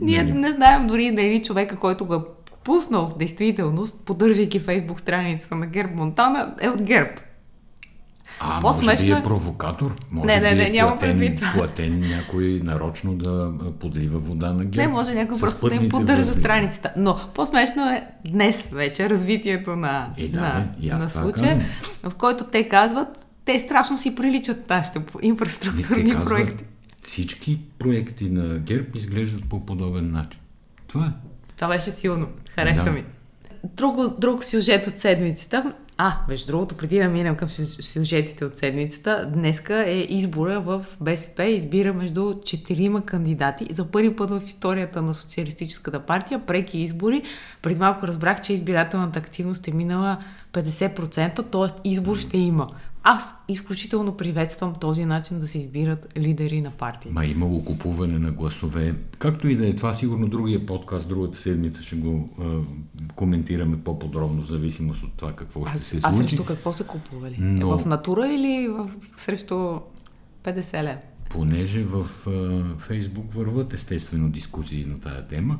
Ние 0.00 0.22
нали. 0.22 0.32
не 0.32 0.50
знаем 0.50 0.86
дори 0.86 1.14
дали 1.14 1.42
човека, 1.42 1.76
който 1.76 2.04
го 2.04 2.14
е 2.14 2.18
пуснал 2.64 3.08
в 3.08 3.18
действителност, 3.18 4.00
поддържайки 4.04 4.58
фейсбук 4.60 5.00
страницата 5.00 5.54
на 5.54 5.66
Герб 5.66 5.94
Монтана, 5.94 6.54
е 6.60 6.68
от 6.68 6.82
Герб. 6.82 7.20
А, 8.40 8.60
може 8.60 9.04
би 9.04 9.10
е 9.10 9.22
провокатор? 9.22 9.96
Може 10.10 10.26
не, 10.26 10.40
не, 10.40 10.54
не, 10.54 10.66
е 10.66 10.70
няма 10.70 10.90
платен, 10.90 11.18
предвид 11.18 11.42
платен 11.54 12.00
някой 12.00 12.60
нарочно 12.64 13.14
да 13.14 13.52
подлива 13.80 14.18
вода 14.18 14.52
на 14.52 14.64
герб. 14.64 14.86
Не, 14.86 14.88
може 14.88 15.14
някой 15.14 15.40
просто 15.40 15.68
да 15.68 15.74
им 15.74 15.88
поддържа 15.88 16.22
възли. 16.22 16.40
страницата. 16.40 16.92
Но 16.96 17.20
по-смешно 17.34 17.90
е 17.90 18.06
днес 18.30 18.68
вече 18.72 19.10
развитието 19.10 19.76
на, 19.76 20.10
е, 20.16 20.28
да, 20.28 20.40
на, 20.40 20.68
бе, 20.80 20.88
на 20.88 21.10
случая, 21.10 21.66
в 22.02 22.14
който 22.14 22.44
те 22.44 22.68
казват, 22.68 23.28
те 23.44 23.58
страшно 23.58 23.98
си 23.98 24.14
приличат 24.14 24.70
нашите 24.70 25.00
инфраструктурни 25.22 26.10
казват, 26.10 26.28
проекти. 26.28 26.64
Всички 27.02 27.60
проекти 27.78 28.30
на 28.30 28.58
ГЕРБ 28.58 28.86
изглеждат 28.94 29.48
по 29.48 29.66
подобен 29.66 30.10
начин. 30.10 30.40
Това 30.86 31.06
е. 31.06 31.28
Това 31.56 31.68
беше 31.68 31.90
силно. 31.90 32.26
Хареса 32.54 32.84
да. 32.84 32.92
ми. 32.92 33.04
Друг, 33.64 34.18
друг 34.18 34.44
сюжет 34.44 34.86
от 34.86 34.98
седмицата 34.98 35.72
А, 36.00 36.18
между 36.28 36.52
другото, 36.52 36.74
преди 36.74 36.98
да 36.98 37.08
минем 37.08 37.36
към 37.36 37.48
сюжетите 37.48 38.44
от 38.44 38.56
седмицата, 38.56 39.30
днеска 39.34 39.90
е 39.90 40.06
избора 40.08 40.60
в 40.60 40.86
БСП, 41.00 41.44
избира 41.44 41.92
между 41.92 42.34
четирима 42.44 43.02
кандидати. 43.02 43.66
За 43.70 43.84
първи 43.90 44.16
път 44.16 44.30
в 44.30 44.42
историята 44.46 45.02
на 45.02 45.14
Социалистическата 45.14 46.00
партия, 46.00 46.46
преки 46.46 46.78
избори. 46.78 47.22
Преди 47.62 47.78
малко 47.78 48.06
разбрах, 48.06 48.40
че 48.40 48.52
избирателната 48.52 49.18
активност 49.18 49.68
е 49.68 49.72
минала 49.72 50.18
50%, 50.52 51.50
т.е. 51.50 51.88
избор 51.88 52.16
ще 52.16 52.38
има. 52.38 52.68
Аз 53.10 53.34
изключително 53.48 54.16
приветствам 54.16 54.74
този 54.74 55.04
начин 55.04 55.38
да 55.40 55.46
се 55.46 55.58
избират 55.58 56.12
лидери 56.16 56.60
на 56.60 56.70
партии. 56.70 57.10
Ма 57.12 57.26
имало 57.26 57.64
купуване 57.64 58.18
на 58.18 58.32
гласове. 58.32 58.94
Както 59.18 59.48
и 59.48 59.56
да 59.56 59.68
е 59.68 59.76
това, 59.76 59.94
сигурно 59.94 60.28
другия 60.28 60.66
подкаст, 60.66 61.08
другата 61.08 61.38
седмица 61.38 61.82
ще 61.82 61.96
го 61.96 62.28
а, 62.40 62.44
коментираме 63.14 63.80
по-подробно, 63.80 64.42
в 64.42 64.46
зависимост 64.46 65.02
от 65.02 65.12
това 65.16 65.32
какво 65.32 65.66
ще 65.66 65.74
аз, 65.74 65.82
се 65.82 66.00
случи. 66.00 66.04
А 66.06 66.12
срещу 66.12 66.44
какво 66.44 66.72
са 66.72 66.84
купували? 66.84 67.36
Но... 67.38 67.78
В 67.78 67.86
натура 67.86 68.28
или 68.28 68.68
в, 68.68 68.90
срещу 69.16 69.80
50 70.44 70.82
лев? 70.82 70.98
Понеже 71.30 71.82
в 71.82 72.06
а, 72.26 72.62
Фейсбук 72.78 73.32
върват 73.32 73.72
естествено 73.72 74.28
дискусии 74.28 74.84
на 74.84 75.00
тая 75.00 75.26
тема 75.26 75.58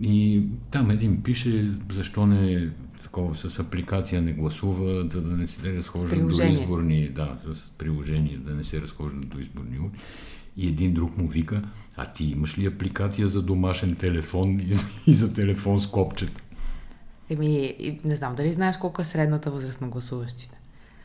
и 0.00 0.42
там 0.70 0.90
един 0.90 1.22
пише 1.22 1.70
защо 1.90 2.26
не 2.26 2.70
такова 3.02 3.34
с 3.34 3.58
апликация 3.58 4.22
не 4.22 4.32
гласуват, 4.32 5.12
за 5.12 5.22
да 5.22 5.36
не 5.36 5.46
се 5.46 5.72
разхождат 5.72 6.28
до 6.28 6.42
изборни, 6.42 7.08
да, 7.08 7.38
с 7.52 7.70
приложение, 7.78 8.36
да 8.36 8.54
не 8.54 8.64
се 8.64 8.80
разхождат 8.80 9.28
до 9.28 9.38
изборни 9.38 9.78
ури. 9.78 9.98
И 10.56 10.68
един 10.68 10.94
друг 10.94 11.18
му 11.18 11.26
вика, 11.26 11.62
а 11.96 12.06
ти 12.06 12.24
имаш 12.24 12.58
ли 12.58 12.66
апликация 12.66 13.28
за 13.28 13.42
домашен 13.42 13.94
телефон 13.96 14.60
и 14.60 14.74
за, 14.74 14.86
и 15.06 15.12
за 15.12 15.34
телефон 15.34 15.80
с 15.80 15.86
копчета? 15.86 16.40
Еми, 17.30 17.74
не 18.04 18.16
знам 18.16 18.34
дали 18.34 18.52
знаеш 18.52 18.76
колко 18.76 19.02
е 19.02 19.04
средната 19.04 19.50
възраст 19.50 19.80
на 19.80 19.88
гласуващите. 19.88 20.58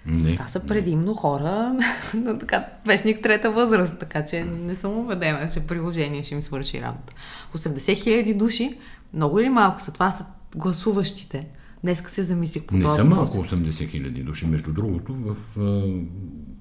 Не. 0.05 0.33
Това 0.33 0.47
са 0.47 0.59
предимно 0.59 1.11
не. 1.11 1.17
хора 1.17 1.75
на 2.13 2.39
така, 2.39 2.65
вестник 2.85 3.21
трета 3.21 3.51
възраст, 3.51 3.99
така 3.99 4.25
че 4.25 4.43
не 4.43 4.75
съм 4.75 4.97
убедена, 4.97 5.49
че 5.53 5.59
приложение 5.59 6.23
ще 6.23 6.35
им 6.35 6.43
свърши 6.43 6.81
работа. 6.81 7.13
80 7.55 8.03
хиляди 8.03 8.33
души, 8.33 8.77
много 9.13 9.39
или 9.39 9.49
малко 9.49 9.81
са, 9.81 9.93
това 9.93 10.11
са 10.11 10.25
гласуващите. 10.55 11.47
Днеска 11.87 12.11
се 12.11 12.21
замислих 12.21 12.63
по 12.63 12.75
Не 12.75 12.81
това 12.81 12.93
са 12.93 13.03
малко 13.03 13.31
80 13.31 13.89
хиляди 13.89 14.23
души. 14.23 14.45
Между 14.47 14.73
другото, 14.73 15.13
в, 15.13 15.35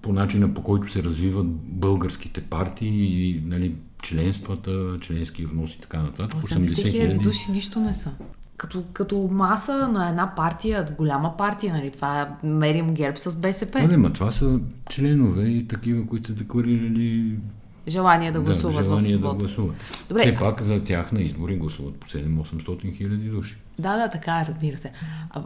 по 0.03 0.13
начина 0.13 0.55
по 0.55 0.63
който 0.63 0.93
се 0.93 1.03
развиват 1.03 1.47
българските 1.63 2.41
партии 2.41 3.29
и 3.29 3.43
нали, 3.47 3.75
членствата, 4.03 4.99
членски 5.01 5.47
внос 5.47 5.75
и 5.75 5.81
така 5.81 6.03
нататък. 6.03 6.41
80 6.41 6.91
хиляди 6.91 7.19
души 7.19 7.51
нищо 7.53 7.81
не 7.81 7.95
са. 7.95 8.11
Като, 8.57 8.85
като 8.93 9.29
маса 9.33 9.89
на 9.89 10.09
една 10.09 10.35
партия, 10.35 10.87
голяма 10.97 11.37
партия, 11.37 11.75
нали? 11.75 11.91
Това 11.91 12.37
мерим 12.45 12.95
герб 12.95 13.19
с 13.19 13.37
БСП. 13.37 13.83
Нали, 13.83 13.97
ма 13.97 14.13
това 14.13 14.31
са 14.31 14.61
членове 14.91 15.49
и 15.49 15.69
такива, 15.69 16.07
които 16.07 16.27
са 16.27 16.35
декларирали 16.35 17.39
желание 17.89 18.33
да 18.33 18.41
гласуват 18.41 18.77
да, 18.77 18.85
желание 18.85 19.17
в 19.17 19.21
да 19.21 19.35
гласуват. 19.35 19.77
Добре. 20.09 20.21
Все 20.21 20.35
пак 20.35 20.63
за 20.63 20.85
тях 20.85 21.13
на 21.13 21.21
избори 21.21 21.57
гласуват 21.57 21.95
по 21.97 22.07
7-800 22.07 22.97
хиляди 22.97 23.29
души. 23.29 23.59
Да, 23.79 23.97
да, 23.97 24.09
така 24.09 24.41
е, 24.41 24.47
разбира 24.49 24.77
се. 24.77 24.93
А, 25.31 25.43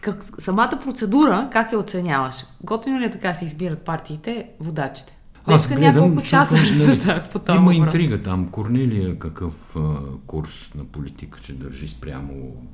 как, 0.00 0.24
самата 0.38 0.78
процедура, 0.84 1.48
как 1.52 1.72
я 1.72 1.78
оценяваш? 1.78 2.36
Готино 2.62 3.00
ли 3.00 3.04
е 3.04 3.10
така 3.10 3.34
се 3.34 3.44
избират 3.44 3.82
партиите, 3.82 4.48
водачите? 4.60 5.18
Аз 5.46 5.68
гледам, 5.68 5.82
няколко 5.82 6.22
часа 6.22 6.56
разсъждах 6.56 7.30
по 7.30 7.38
това 7.38 7.54
Има 7.54 7.64
въпрос. 7.64 7.94
интрига 7.94 8.22
там. 8.22 8.48
Корнелия 8.48 9.18
какъв 9.18 9.76
а, 9.76 9.80
курс 10.26 10.70
на 10.74 10.84
политика 10.84 11.38
ще 11.42 11.52
държи 11.52 11.88
спрямо 11.88 12.32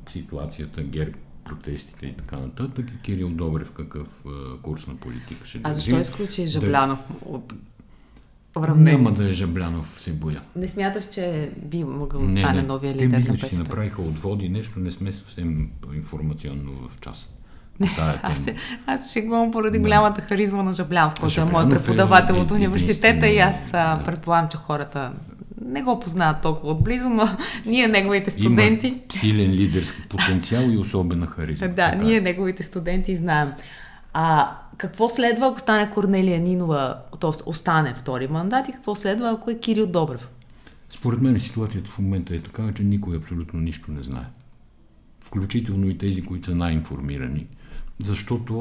ситуацията, 0.09 0.83
герб, 0.83 1.17
протестите 1.45 2.07
и 2.07 2.17
така 2.17 2.37
нататък. 2.37 2.87
И 2.95 3.03
Кирил 3.03 3.29
Добрев 3.29 3.73
какъв 3.73 4.09
а, 4.27 4.31
курс 4.63 4.87
на 4.87 4.97
политика 4.97 5.47
ще 5.47 5.59
държи. 5.59 5.71
А 5.71 5.75
защо 5.75 6.01
изключи 6.01 6.47
Жаблянов 6.47 6.99
да... 6.99 7.29
от 7.29 7.55
уравнение. 8.57 8.93
Няма 8.93 9.13
да 9.13 9.29
е 9.29 9.33
Жаблянов, 9.33 10.01
се 10.01 10.13
боя. 10.13 10.41
Не 10.57 10.69
смяташ, 10.69 11.09
че 11.09 11.51
би 11.63 11.85
могъл 11.85 12.21
да 12.21 12.31
стане 12.31 12.63
новия 12.63 12.95
лидер 12.95 13.07
мисля, 13.07 13.17
на 13.17 13.35
БСП? 13.35 13.49
Те 13.49 13.55
си 13.55 13.59
направиха 13.59 14.03
отводи 14.03 14.49
нещо, 14.49 14.79
не 14.79 14.91
сме 14.91 15.13
съвсем 15.13 15.69
информационно 15.95 16.89
в 16.89 17.01
час. 17.01 17.31
аз, 18.23 18.47
аз 18.87 19.13
шегувам 19.13 19.51
поради 19.51 19.79
да. 19.79 19.83
голямата 19.83 20.21
харизма 20.21 20.63
на 20.63 20.73
Жаблянов, 20.73 21.15
който 21.21 21.41
е 21.41 21.45
мой 21.45 21.69
преподавател 21.69 22.35
е, 22.35 22.39
от 22.39 22.51
университета 22.51 23.29
и 23.29 23.39
аз 23.39 23.71
да. 23.71 24.03
предполагам, 24.05 24.49
че 24.49 24.57
хората 24.57 25.13
не 25.65 25.83
го 25.83 26.01
познават 26.01 26.43
толкова 26.43 26.73
отблизо, 26.73 27.09
но 27.09 27.29
ние, 27.67 27.89
неговите 27.89 28.31
студенти... 28.31 28.87
Има 28.87 28.99
силен 29.13 29.51
лидерски 29.51 30.03
потенциал 30.09 30.63
и 30.63 30.79
особена 30.79 31.27
харизма. 31.27 31.67
да, 31.69 31.75
така. 31.75 32.05
ние, 32.05 32.21
неговите 32.21 32.63
студенти, 32.63 33.17
знаем. 33.17 33.53
А 34.13 34.57
какво 34.81 35.09
следва, 35.09 35.47
ако 35.47 35.59
стане 35.59 35.91
Корнелия 35.91 36.41
Нинова, 36.41 37.03
т.е. 37.21 37.31
остане 37.47 37.95
втори 37.95 38.29
мандат 38.29 38.69
и 38.69 38.73
какво 38.73 38.95
следва, 38.95 39.31
ако 39.31 39.51
е 39.51 39.59
Кирил 39.59 39.87
Добрев? 39.87 40.31
Според 40.91 41.21
мен 41.21 41.41
ситуацията 41.41 41.91
в 41.91 41.99
момента 41.99 42.35
е 42.35 42.41
такава, 42.41 42.75
че 42.75 42.83
никой 42.83 43.17
абсолютно 43.17 43.61
нищо 43.61 43.93
не 43.93 44.03
знае. 44.03 44.27
Включително 45.25 45.89
и 45.89 45.99
тези, 45.99 46.23
които 46.23 46.47
са 46.47 46.55
най-информирани. 46.55 47.47
Защото 48.03 48.55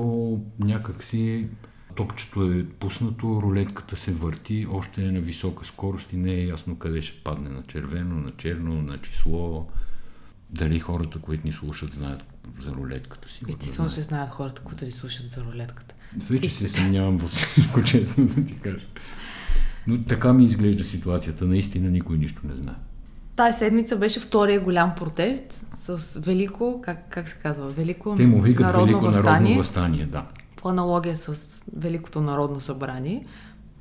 някак 0.60 1.04
си 1.04 1.48
топчето 1.96 2.52
е 2.52 2.66
пуснато, 2.66 3.42
рулетката 3.42 3.96
се 3.96 4.12
върти, 4.12 4.68
още 4.72 5.06
е 5.06 5.12
на 5.12 5.20
висока 5.20 5.66
скорост 5.66 6.14
и 6.14 6.18
не 6.18 6.32
е 6.32 6.46
ясно 6.46 6.76
къде 6.76 7.02
ще 7.02 7.24
падне 7.24 7.50
на 7.50 7.64
червено, 7.64 8.16
на 8.16 8.32
черно, 8.32 8.82
на 8.82 8.98
число. 8.98 9.68
Дали 10.50 10.80
хората, 10.80 11.20
които 11.20 11.48
ни 11.48 11.52
слушат, 11.52 11.94
знаят 11.94 12.24
за 12.62 12.72
рулетката 12.72 13.30
си. 13.30 13.42
Естествено, 13.50 13.90
че 13.90 14.02
знаят 14.02 14.30
хората, 14.30 14.62
които 14.62 14.86
ни 14.86 14.92
слушат 14.92 15.30
за 15.30 15.44
рулетката. 15.44 15.96
Вече 16.30 16.50
се 16.50 16.68
съмнявам 16.68 17.18
в 17.18 17.28
всичко, 17.28 17.84
честно 17.86 18.26
да 18.28 18.46
ти 18.46 18.60
кажа. 18.60 18.86
Но 19.88 20.04
така 20.04 20.34
ми 20.34 20.46
изглежда 20.46 20.84
ситуацията. 20.84 21.46
Наистина 21.46 21.92
никой 21.92 22.18
нищо 22.18 22.42
не 22.44 22.56
знае. 22.56 22.76
Тая 23.36 23.54
седмица 23.54 23.98
беше 23.98 24.20
втория 24.20 24.60
голям 24.60 24.96
протест 24.96 25.66
с 25.74 26.20
велико, 26.20 26.82
как, 26.84 27.10
как 27.10 27.30
се 27.30 27.36
казва, 27.36 27.70
велико 27.70 28.16
Те 28.16 28.28
му 28.28 28.42
викат 28.42 28.66
народно 28.66 28.86
велико 28.86 29.02
възстание, 29.06 29.32
народно 29.32 29.58
възстание, 29.58 30.06
да. 30.06 30.26
По 30.56 30.70
аналогия 30.70 31.18
с 31.18 31.62
Великото 31.76 32.22
народно 32.22 32.60
събрание. 32.60 33.26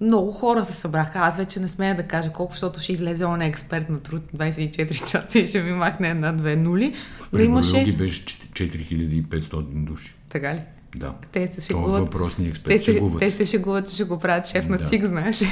Много 0.00 0.33
хора 0.33 0.64
се 0.64 0.73
събраха. 0.73 1.19
Аз 1.19 1.37
вече 1.37 1.61
не 1.61 1.69
смея 1.69 1.97
да 1.97 2.02
кажа 2.02 2.33
колко, 2.33 2.52
защото 2.52 2.81
ще 2.81 2.93
излезе 2.93 3.25
он 3.25 3.40
експерт 3.40 3.88
на 3.88 4.00
труд 4.00 4.23
24 4.37 5.11
часа 5.11 5.38
и 5.38 5.47
ще 5.47 5.61
ви 5.61 5.73
махне 5.73 6.09
една-две 6.09 6.57
нули. 6.57 6.95
При 7.33 7.45
имаше... 7.45 7.93
беше 7.93 8.25
4500 8.25 9.62
души. 9.85 10.14
Така 10.28 10.55
ли? 10.55 10.62
Да. 10.97 11.14
Те 11.33 11.49
се 11.49 11.61
шегуват. 11.61 12.00
въпросни 12.00 12.49
експерт 12.49 12.69
те 12.69 12.78
се, 12.78 13.02
те 13.19 13.31
се 13.31 13.45
шегуват, 13.45 13.88
че 13.88 13.95
ще 13.95 14.05
го 14.05 14.19
правят 14.19 14.47
шеф 14.47 14.69
на 14.69 14.78
да. 14.78 14.85
ЦИК, 14.85 15.05
знаеш. 15.05 15.43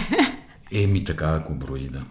Еми 0.72 1.04
така, 1.04 1.26
ако 1.26 1.54
брои, 1.54 1.88
да. 1.88 2.02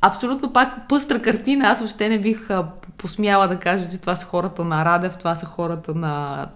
Абсолютно 0.00 0.52
пак 0.52 0.88
пъстра 0.88 1.22
картина. 1.22 1.68
Аз 1.68 1.78
въобще 1.78 2.08
не 2.08 2.20
бих 2.20 2.48
посмяла 2.98 3.48
да 3.48 3.58
кажа, 3.58 3.90
че 3.90 4.00
това 4.00 4.16
са 4.16 4.26
хората 4.26 4.64
на 4.64 4.84
Радев, 4.84 5.16
това 5.18 5.36
са 5.36 5.46
хората 5.46 5.94
на 5.94 6.46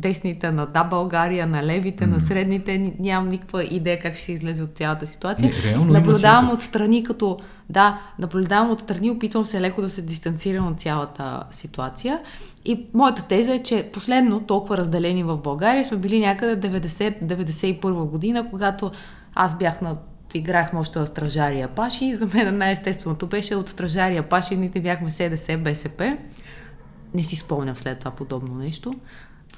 десните, 0.00 0.50
на 0.50 0.66
Да 0.66 0.84
България, 0.84 1.46
на 1.46 1.62
левите, 1.62 2.04
mm. 2.04 2.10
на 2.10 2.20
средните. 2.20 2.94
Нямам 2.98 3.28
никаква 3.28 3.64
идея 3.64 4.00
как 4.00 4.16
ще 4.16 4.32
излезе 4.32 4.62
от 4.62 4.76
цялата 4.76 5.06
ситуация. 5.06 5.52
Не, 5.76 5.84
наблюдавам 5.84 6.50
от 6.50 6.62
страни 6.62 7.04
като... 7.04 7.38
Да, 7.70 8.00
наблюдавам 8.18 8.70
от 8.70 8.80
страни, 8.80 9.10
опитвам 9.10 9.44
се 9.44 9.60
леко 9.60 9.80
да 9.80 9.90
се 9.90 10.02
дистанцирам 10.02 10.66
от 10.66 10.80
цялата 10.80 11.42
ситуация. 11.50 12.20
И 12.64 12.86
моята 12.94 13.22
теза 13.22 13.54
е, 13.54 13.58
че 13.58 13.90
последно 13.92 14.40
толкова 14.40 14.76
разделени 14.76 15.22
в 15.22 15.36
България 15.36 15.84
сме 15.84 15.96
били 15.96 16.20
някъде 16.20 16.68
90-91 16.68 18.04
година, 18.04 18.46
когато 18.50 18.90
аз 19.34 19.58
бях 19.58 19.80
на 19.80 19.96
играхме 20.34 20.78
още 20.78 20.98
на 20.98 21.06
стражария 21.06 21.68
Паши 21.68 22.04
и 22.04 22.14
за 22.14 22.26
мен 22.26 22.58
най-естественото 22.58 23.26
беше 23.26 23.54
от 23.54 23.68
стражария 23.68 24.22
Паши, 24.22 24.56
ните 24.56 24.80
бяхме 24.80 25.10
СДС, 25.10 25.58
БСП. 25.58 26.16
Не 27.14 27.22
си 27.22 27.36
спомням 27.36 27.76
след 27.76 27.98
това 27.98 28.10
подобно 28.10 28.54
нещо. 28.54 28.94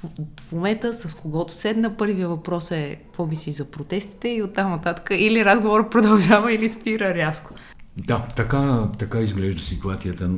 В, 0.03 0.51
момента 0.51 0.93
с 0.93 1.13
когото 1.15 1.53
седна, 1.53 1.97
първия 1.97 2.27
въпрос 2.27 2.71
е 2.71 2.99
какво 3.05 3.25
мислиш 3.25 3.55
за 3.55 3.71
протестите 3.71 4.29
и 4.29 4.43
оттам 4.43 4.71
нататък 4.71 5.09
или 5.19 5.45
разговор 5.45 5.89
продължава 5.89 6.53
или 6.53 6.69
спира 6.69 7.13
рязко. 7.13 7.53
Да, 7.97 8.27
така, 8.35 8.89
така 8.99 9.19
изглежда 9.19 9.61
ситуацията. 9.61 10.29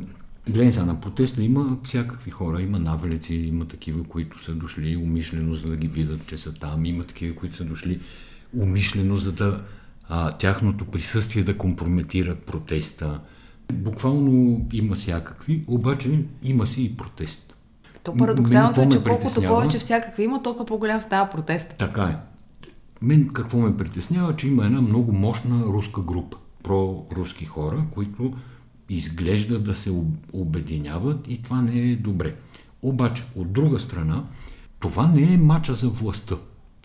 Гледай 0.50 0.74
сега, 0.74 0.86
на 0.86 1.00
протеста 1.00 1.44
има 1.44 1.78
всякакви 1.84 2.32
хора, 2.32 2.62
има 2.62 2.80
навлеци, 2.80 3.36
има 3.36 3.68
такива, 3.68 4.04
които 4.04 4.44
са 4.44 4.52
дошли 4.52 4.98
умишлено, 4.98 5.54
за 5.54 5.70
да 5.70 5.76
ги 5.76 5.88
видят, 5.88 6.28
че 6.28 6.38
са 6.38 6.54
там, 6.54 6.86
има 6.86 7.04
такива, 7.04 7.36
които 7.36 7.56
са 7.56 7.64
дошли 7.64 8.00
умишлено, 8.54 9.16
за 9.16 9.32
да 9.32 9.62
а, 10.10 10.32
тяхното 10.32 10.86
присъствие 10.86 11.44
да 11.44 11.58
компрометира 11.58 12.36
протеста. 12.36 13.22
Буквално 13.74 14.66
има 14.74 14.96
всякакви, 14.96 15.64
обаче 15.68 16.24
има 16.44 16.68
си 16.68 16.84
и 16.84 16.98
протест. 16.98 17.53
То 18.04 18.16
парадоксалното 18.16 18.82
е, 18.82 18.90
че 18.90 19.04
колкото 19.04 19.42
повече 19.42 19.80
всякакви 19.80 20.24
има, 20.24 20.44
толкова 20.44 20.66
по-голям 20.66 21.02
става 21.02 21.30
протест. 21.30 21.68
Така 21.78 22.04
е. 22.04 22.18
Мен 23.02 23.30
какво 23.34 23.58
ме 23.58 23.78
притеснява, 23.78 24.36
че 24.36 24.48
има 24.48 24.66
една 24.66 24.82
много 24.82 25.12
мощна 25.12 25.66
руска 25.66 26.02
група, 26.02 26.38
про-руски 26.64 27.46
хора, 27.46 27.86
които 27.94 28.34
изглежда 28.90 29.60
да 29.60 29.76
се 29.76 29.94
обединяват 30.34 31.28
и 31.28 31.44
това 31.44 31.62
не 31.62 31.80
е 31.80 31.96
добре. 31.96 32.36
Обаче, 32.82 33.26
от 33.36 33.54
друга 33.54 33.80
страна, 33.80 34.24
това 34.80 35.08
не 35.08 35.34
е 35.34 35.38
мача 35.38 35.74
за 35.74 35.90
властта. 35.90 36.36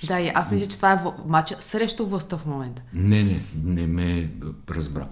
Да, 0.06 0.20
и 0.20 0.30
аз 0.34 0.50
мисля, 0.50 0.68
че 0.68 0.76
това 0.76 0.92
е 0.92 0.98
матча 1.26 1.56
срещу 1.60 2.06
властта 2.06 2.36
в 2.36 2.46
момента. 2.46 2.82
Не, 2.94 3.22
не, 3.22 3.40
не 3.64 3.86
ме 3.86 4.30
разбра. 4.70 5.08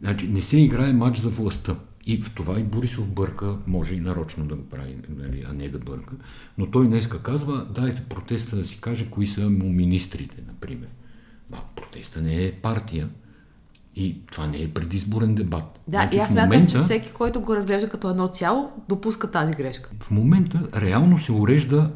Значи, 0.00 0.28
не 0.28 0.42
се 0.42 0.60
играе 0.60 0.92
матч 0.92 1.18
за 1.18 1.28
властта. 1.28 1.76
И 2.06 2.20
в 2.20 2.34
това 2.34 2.60
и 2.60 2.62
Борисов 2.62 3.12
бърка, 3.12 3.58
може 3.66 3.94
и 3.94 4.00
нарочно 4.00 4.44
да 4.44 4.54
го 4.54 4.64
прави, 4.64 4.96
нали, 5.16 5.44
а 5.48 5.52
не 5.52 5.68
да 5.68 5.78
бърка. 5.78 6.14
Но 6.58 6.70
той 6.70 6.86
днеска 6.86 7.22
казва, 7.22 7.66
дайте 7.74 8.02
протеста 8.02 8.56
да 8.56 8.64
си 8.64 8.80
каже 8.80 9.10
кои 9.10 9.26
са 9.26 9.50
му 9.50 9.68
министрите, 9.68 10.42
например. 10.46 10.88
Ба, 11.50 11.58
протеста 11.76 12.22
не 12.22 12.44
е 12.44 12.52
партия. 12.52 13.08
И 13.96 14.20
това 14.32 14.46
не 14.46 14.62
е 14.62 14.68
предизборен 14.68 15.34
дебат. 15.34 15.80
Да, 15.88 15.98
значи, 15.98 16.16
и 16.16 16.20
аз 16.20 16.30
смятам, 16.30 16.48
момента, 16.48 16.72
че 16.72 16.78
всеки, 16.78 17.12
който 17.12 17.40
го 17.40 17.56
разглежда 17.56 17.88
като 17.88 18.10
едно 18.10 18.28
цяло, 18.28 18.70
допуска 18.88 19.30
тази 19.30 19.52
грешка. 19.52 19.90
В 20.00 20.10
момента 20.10 20.68
реално 20.76 21.18
се 21.18 21.32
урежда 21.32 21.90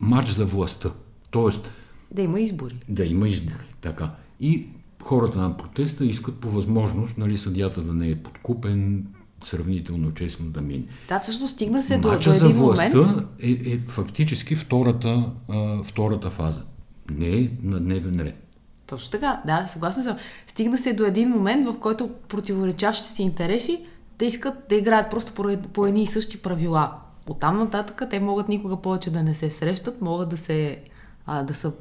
матч 0.00 0.30
за 0.30 0.44
властта. 0.44 0.90
Тоест... 1.30 1.70
Да 2.10 2.22
има 2.22 2.40
избори. 2.40 2.78
Да 2.88 3.04
има 3.04 3.28
избори, 3.28 3.74
така. 3.80 4.10
И 4.40 4.66
хората 5.02 5.38
на 5.38 5.56
протеста 5.56 6.04
искат 6.04 6.34
по 6.34 6.50
възможност, 6.50 7.18
нали, 7.18 7.36
съдята 7.36 7.82
да 7.82 7.94
не 7.94 8.10
е 8.10 8.22
подкупен, 8.22 9.06
сравнително 9.46 10.14
честно 10.14 10.46
да 10.46 10.60
мине. 10.60 10.84
Да, 11.08 11.20
всъщност 11.20 11.54
стигна 11.54 11.82
се 11.82 11.98
до, 11.98 12.08
до 12.08 12.14
един 12.14 12.32
за 12.32 12.48
властта 12.48 12.98
момент... 12.98 13.22
е, 13.42 13.50
е 13.50 13.78
фактически 13.88 14.56
втората, 14.56 15.30
а, 15.48 15.82
втората 15.82 16.30
фаза. 16.30 16.62
Не 17.10 17.28
е 17.28 17.50
на 17.62 17.80
дневен 17.80 18.20
ред. 18.20 18.46
Точно 18.86 19.10
така, 19.10 19.42
да, 19.46 19.66
съгласна 19.66 20.02
съм. 20.02 20.16
Стигна 20.46 20.78
се 20.78 20.92
до 20.92 21.04
един 21.04 21.28
момент, 21.28 21.68
в 21.68 21.78
който 21.78 22.10
противоречащите 22.28 23.08
си 23.08 23.22
интереси 23.22 23.84
да 24.18 24.24
искат 24.24 24.54
да 24.68 24.74
играят 24.74 25.10
просто 25.10 25.32
по, 25.32 25.56
по 25.72 25.86
едни 25.86 26.02
и 26.02 26.06
същи 26.06 26.42
правила. 26.42 26.92
Оттам 27.28 27.58
нататък 27.58 28.02
те 28.10 28.20
могат 28.20 28.48
никога 28.48 28.76
повече 28.76 29.10
да 29.10 29.22
не 29.22 29.34
се 29.34 29.50
срещат, 29.50 30.00
могат 30.00 30.28
да, 30.28 30.36
се, 30.36 30.82
а, 31.26 31.42
да 31.42 31.54
са 31.54 31.72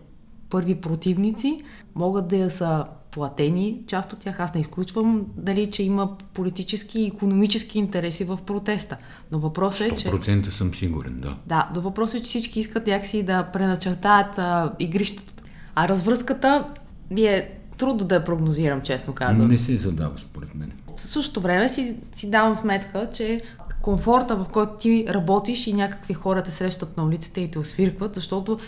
първи 0.49 0.75
противници, 0.75 1.63
могат 1.95 2.27
да 2.27 2.49
са 2.49 2.85
платени 3.15 3.81
част 3.87 4.13
от 4.13 4.19
тях. 4.19 4.39
Аз 4.39 4.53
не 4.53 4.61
изключвам 4.61 5.25
дали, 5.37 5.71
че 5.71 5.83
има 5.83 6.17
политически 6.33 7.01
и 7.01 7.07
економически 7.07 7.79
интереси 7.79 8.23
в 8.23 8.39
протеста. 8.45 8.97
Но 9.31 9.39
въпросът 9.39 9.91
е, 9.91 9.95
че... 9.95 10.07
100% 10.11 10.49
съм 10.49 10.73
сигурен, 10.73 11.17
да. 11.17 11.35
Да, 11.45 11.69
но 11.75 11.81
въпросът 11.81 12.19
е, 12.19 12.23
че 12.23 12.29
всички 12.29 12.59
искат 12.59 12.87
някакси 12.87 13.23
да 13.23 13.43
преначертаят 13.43 14.37
а, 14.37 14.71
игрищата. 14.79 15.43
А 15.75 15.87
развръзката 15.87 16.65
ви 17.11 17.25
е 17.25 17.51
трудно 17.77 18.07
да 18.07 18.15
я 18.15 18.23
прогнозирам, 18.23 18.81
честно 18.81 19.13
казвам. 19.13 19.47
Не 19.47 19.57
се 19.57 19.77
задава, 19.77 20.17
според 20.17 20.55
мен. 20.55 20.71
В 20.95 21.01
същото 21.01 21.41
време 21.41 21.69
си, 21.69 21.97
си 22.13 22.29
давам 22.29 22.55
сметка, 22.55 23.09
че 23.13 23.41
комфорта, 23.81 24.35
в 24.35 24.45
който 24.51 24.73
ти 24.73 25.05
работиш 25.09 25.67
и 25.67 25.73
някакви 25.73 26.13
хора 26.13 26.43
те 26.43 26.51
срещат 26.51 26.97
на 26.97 27.05
улицата 27.05 27.41
и 27.41 27.51
те 27.51 27.59
освиркват, 27.59 28.15
защото 28.15 28.59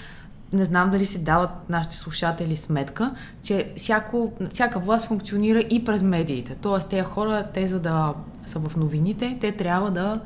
не 0.53 0.65
знам 0.65 0.89
дали 0.89 1.05
си 1.05 1.23
дават 1.23 1.69
нашите 1.69 1.95
слушатели 1.95 2.55
сметка, 2.55 3.15
че 3.43 3.73
всяко, 3.77 4.31
всяка 4.49 4.79
власт 4.79 5.07
функционира 5.07 5.59
и 5.59 5.85
през 5.85 6.03
медиите. 6.03 6.55
Тоест, 6.61 6.87
тези 6.87 7.03
хора, 7.03 7.47
те 7.53 7.67
за 7.67 7.79
да 7.79 8.13
са 8.45 8.59
в 8.59 8.77
новините, 8.77 9.37
те 9.41 9.51
трябва 9.51 9.91
да 9.91 10.21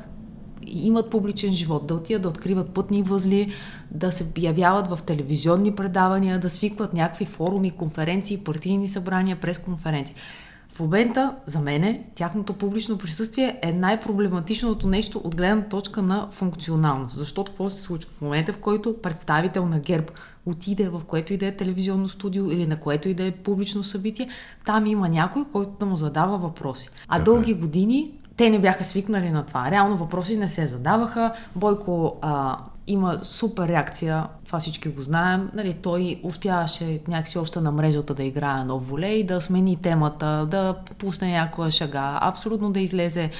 имат 0.66 1.10
публичен 1.10 1.52
живот, 1.52 1.86
да 1.86 1.94
отидат 1.94 2.22
да 2.22 2.28
откриват 2.28 2.70
пътни 2.70 3.02
възли, 3.02 3.52
да 3.90 4.12
се 4.12 4.26
явяват 4.38 4.88
в 4.88 5.02
телевизионни 5.06 5.74
предавания, 5.74 6.38
да 6.38 6.50
свикват 6.50 6.94
някакви 6.94 7.24
форуми, 7.24 7.70
конференции, 7.70 8.38
партийни 8.38 8.88
събрания, 8.88 9.36
пресконференции. 9.36 10.14
В 10.72 10.80
момента, 10.80 11.34
за 11.46 11.60
мене, 11.60 12.04
тяхното 12.14 12.52
публично 12.52 12.98
присъствие 12.98 13.58
е 13.62 13.72
най-проблематичното 13.72 14.86
нещо 14.86 15.20
от 15.24 15.36
гледна 15.36 15.62
точка 15.62 16.02
на 16.02 16.28
функционалност. 16.30 17.16
Защото 17.16 17.52
какво 17.52 17.68
се 17.68 17.82
случва? 17.82 18.10
В 18.12 18.20
момента, 18.20 18.52
в 18.52 18.58
който 18.58 18.96
представител 19.02 19.66
на 19.66 19.78
ГЕРБ 19.78 20.06
отиде 20.46 20.88
в 20.88 21.00
което 21.06 21.32
и 21.32 21.36
да 21.36 21.46
е 21.46 21.56
телевизионно 21.56 22.08
студио 22.08 22.50
или 22.50 22.66
на 22.66 22.80
което 22.80 23.08
и 23.08 23.14
да 23.14 23.24
е 23.24 23.30
публично 23.30 23.84
събитие, 23.84 24.28
там 24.64 24.86
има 24.86 25.08
някой, 25.08 25.44
който 25.52 25.70
да 25.80 25.86
му 25.86 25.96
задава 25.96 26.38
въпроси. 26.38 26.88
А 27.08 27.20
дълги 27.20 27.50
е. 27.50 27.54
години 27.54 28.12
те 28.36 28.50
не 28.50 28.58
бяха 28.58 28.84
свикнали 28.84 29.30
на 29.30 29.46
това. 29.46 29.70
Реално 29.70 29.96
въпроси 29.96 30.36
не 30.36 30.48
се 30.48 30.66
задаваха. 30.66 31.32
Бойко 31.56 32.18
а, 32.22 32.58
има 32.86 33.18
супер 33.22 33.68
реакция, 33.68 34.26
това 34.46 34.60
всички 34.60 34.88
го 34.88 35.02
знаем. 35.02 35.50
Нали, 35.54 35.76
той 35.82 36.20
успяваше 36.22 37.00
някакси 37.08 37.38
още 37.38 37.60
на 37.60 37.72
мрежата 37.72 38.14
да 38.14 38.22
играе 38.22 38.64
нов 38.64 38.88
волей, 38.88 39.24
да 39.24 39.40
смени 39.40 39.76
темата, 39.82 40.48
да 40.50 40.76
пусне 40.98 41.32
някоя 41.32 41.70
шага, 41.70 42.18
абсолютно 42.22 42.72
да 42.72 42.80
излезе 42.80 43.30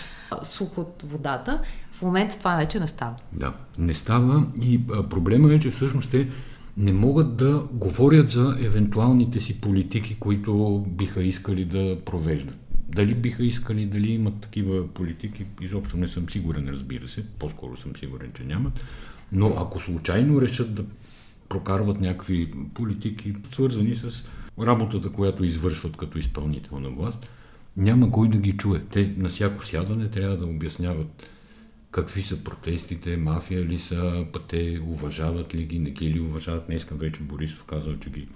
сух 0.42 0.78
от 0.78 1.02
водата. 1.06 1.60
В 1.92 2.02
момента 2.02 2.38
това 2.38 2.56
вече 2.56 2.80
не 2.80 2.86
става. 2.86 3.14
Да, 3.32 3.52
не 3.78 3.94
става 3.94 4.46
и 4.62 4.86
проблема 4.86 5.54
е, 5.54 5.58
че 5.58 5.70
всъщност 5.70 6.10
те 6.10 6.28
не 6.76 6.92
могат 6.92 7.36
да 7.36 7.62
говорят 7.72 8.30
за 8.30 8.56
евентуалните 8.60 9.40
си 9.40 9.60
политики, 9.60 10.16
които 10.20 10.82
биха 10.88 11.22
искали 11.22 11.64
да 11.64 11.98
провеждат. 12.04 12.56
Дали 12.88 13.14
биха 13.14 13.44
искали, 13.44 13.86
дали 13.86 14.12
имат 14.12 14.40
такива 14.40 14.88
политики, 14.88 15.46
изобщо 15.60 15.96
не 15.96 16.08
съм 16.08 16.28
сигурен, 16.28 16.68
разбира 16.68 17.08
се. 17.08 17.26
По-скоро 17.38 17.76
съм 17.76 17.96
сигурен, 17.96 18.30
че 18.34 18.44
нямат. 18.44 18.80
Но 19.32 19.54
ако 19.58 19.80
случайно 19.80 20.40
решат 20.40 20.74
да 20.74 20.84
прокарват 21.48 22.00
някакви 22.00 22.50
политики, 22.74 23.34
свързани 23.52 23.94
с 23.94 24.24
работата, 24.60 25.12
която 25.12 25.44
извършват 25.44 25.96
като 25.96 26.18
изпълнителна 26.18 26.90
власт, 26.90 27.28
няма 27.76 28.10
кой 28.10 28.28
да 28.28 28.38
ги 28.38 28.52
чуе. 28.52 28.82
Те 28.90 29.14
на 29.16 29.28
всяко 29.28 29.64
сядане 29.64 30.08
трябва 30.08 30.36
да 30.36 30.46
обясняват 30.46 31.22
какви 31.90 32.22
са 32.22 32.44
протестите, 32.44 33.16
мафия 33.16 33.64
ли 33.64 33.78
са, 33.78 34.26
път 34.32 34.44
те 34.48 34.80
уважават 34.86 35.54
ли 35.54 35.64
ги, 35.64 35.78
не 35.78 35.90
ги 35.90 36.10
ли 36.10 36.20
уважават. 36.20 36.66
Днеска 36.66 36.94
вече 36.94 37.22
Борисов 37.22 37.64
казал, 37.64 37.96
че 37.96 38.10
ги 38.10 38.28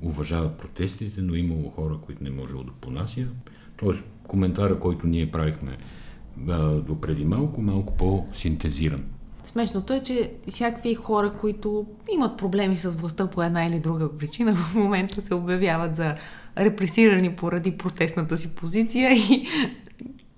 уважават 0.00 0.58
протестите, 0.58 1.20
но 1.22 1.34
имало 1.34 1.70
хора, 1.70 1.98
които 2.02 2.24
не 2.24 2.30
можело 2.30 2.64
да 2.64 2.72
понася. 2.72 3.26
Тоест, 3.76 4.04
коментара, 4.22 4.80
който 4.80 5.06
ние 5.06 5.30
правихме 5.30 5.78
до 6.86 7.00
преди 7.00 7.24
малко, 7.24 7.62
малко 7.62 7.96
по-синтезиран. 7.96 9.04
Смешното 9.52 9.92
е, 9.92 10.02
че 10.02 10.30
всякакви 10.48 10.94
хора, 10.94 11.32
които 11.32 11.86
имат 12.14 12.38
проблеми 12.38 12.76
с 12.76 12.90
властта 12.90 13.26
по 13.26 13.42
една 13.42 13.66
или 13.66 13.78
друга 13.78 14.16
причина, 14.16 14.54
в 14.56 14.74
момента 14.74 15.20
се 15.20 15.34
обявяват 15.34 15.96
за 15.96 16.14
репресирани 16.58 17.36
поради 17.36 17.78
протестната 17.78 18.38
си 18.38 18.54
позиция 18.54 19.12
и 19.12 19.46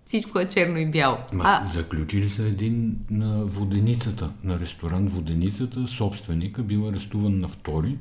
всичко 0.07 0.38
е 0.38 0.48
черно 0.48 0.79
и 0.79 0.87
бяло. 0.87 1.16
Ма, 1.33 1.44
а... 1.46 1.64
Заключили 1.64 2.29
са 2.29 2.42
един 2.42 2.96
на 3.11 3.44
воденицата, 3.44 4.31
на 4.44 4.59
ресторант 4.59 5.12
Воденицата, 5.12 5.88
собственика 5.88 6.62
бил 6.62 6.88
арестуван 6.88 7.38
на 7.38 7.48
втори, 7.48 7.98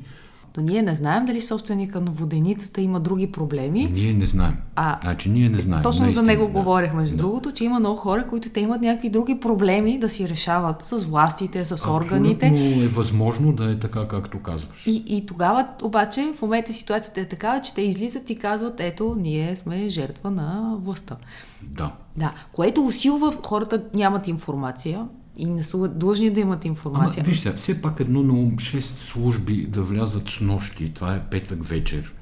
но 0.57 0.63
ние 0.63 0.81
не 0.81 0.95
знаем 0.95 1.25
дали 1.25 1.41
собственика 1.41 2.01
на 2.01 2.11
воденицата 2.11 2.81
има 2.81 2.99
други 2.99 3.31
проблеми. 3.31 3.89
Ние 3.93 4.13
не 4.13 4.25
знаем. 4.25 4.57
А, 4.75 4.99
значи 5.03 5.29
ние 5.29 5.49
не 5.49 5.59
знаем. 5.59 5.83
Точно 5.83 6.01
наистина, 6.01 6.21
за 6.21 6.27
него 6.27 6.45
да. 6.45 6.51
говорих, 6.51 6.93
между 6.93 7.15
да. 7.15 7.21
другото, 7.21 7.51
че 7.51 7.63
има 7.63 7.79
много 7.79 7.95
хора, 7.95 8.27
които 8.29 8.49
те 8.49 8.59
имат 8.59 8.81
някакви 8.81 9.09
други 9.09 9.39
проблеми 9.39 9.99
да 9.99 10.09
си 10.09 10.29
решават 10.29 10.81
с 10.81 10.97
властите, 10.97 11.65
с 11.65 11.71
Абсолютно 11.71 11.97
органите. 11.97 12.47
е 12.83 12.87
възможно 12.87 13.53
да 13.53 13.71
е 13.71 13.79
така, 13.79 14.07
както 14.07 14.41
казваш. 14.41 14.87
И, 14.87 15.03
и 15.07 15.25
тогава 15.25 15.67
обаче 15.83 16.31
в 16.37 16.41
момента 16.41 16.73
ситуацията 16.73 17.21
е 17.21 17.25
такава, 17.25 17.61
че 17.61 17.73
те 17.73 17.81
излизат 17.81 18.29
и 18.29 18.35
казват, 18.35 18.79
ето, 18.79 19.15
ние 19.19 19.55
сме 19.55 19.89
жертва 19.89 20.31
на 20.31 20.75
властта. 20.79 21.15
Да. 21.61 21.91
Да, 22.17 22.33
което 22.51 22.85
усилва, 22.85 23.33
хората 23.45 23.81
нямат 23.93 24.27
информация, 24.27 25.07
и 25.37 25.45
не 25.45 25.63
са 25.63 25.87
длъжни 25.87 26.29
да 26.29 26.39
имат 26.39 26.65
информация. 26.65 27.21
Ама, 27.21 27.29
виж 27.29 27.39
сега, 27.39 27.55
все 27.55 27.81
пак 27.81 27.99
едно 27.99 28.23
на 28.23 28.33
ум, 28.33 28.59
шест 28.59 28.97
служби 28.99 29.65
да 29.69 29.81
влязат 29.81 30.29
с 30.29 30.41
нощи, 30.41 30.91
това 30.93 31.15
е 31.15 31.23
петък 31.23 31.65
вечер, 31.65 32.13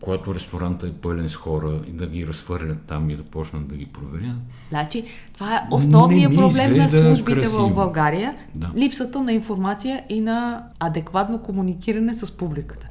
когато 0.00 0.34
ресторанта 0.34 0.86
е 0.86 0.92
пълен 0.92 1.28
с 1.28 1.36
хора 1.36 1.80
и 1.88 1.90
да 1.90 2.06
ги 2.06 2.26
разхвърлят 2.26 2.78
там 2.82 3.10
и 3.10 3.16
да 3.16 3.22
почнат 3.22 3.68
да 3.68 3.76
ги 3.76 3.86
проверят. 3.86 4.36
Значи, 4.68 5.04
това 5.34 5.56
е 5.56 5.60
основният 5.70 6.34
проблем 6.34 6.76
на 6.76 6.90
службите 6.90 7.40
красиво. 7.40 7.68
в 7.68 7.74
България. 7.74 8.36
Да. 8.54 8.70
Липсата 8.76 9.22
на 9.22 9.32
информация 9.32 10.04
и 10.08 10.20
на 10.20 10.64
адекватно 10.80 11.42
комуникиране 11.42 12.14
с 12.14 12.32
публиката. 12.36 12.88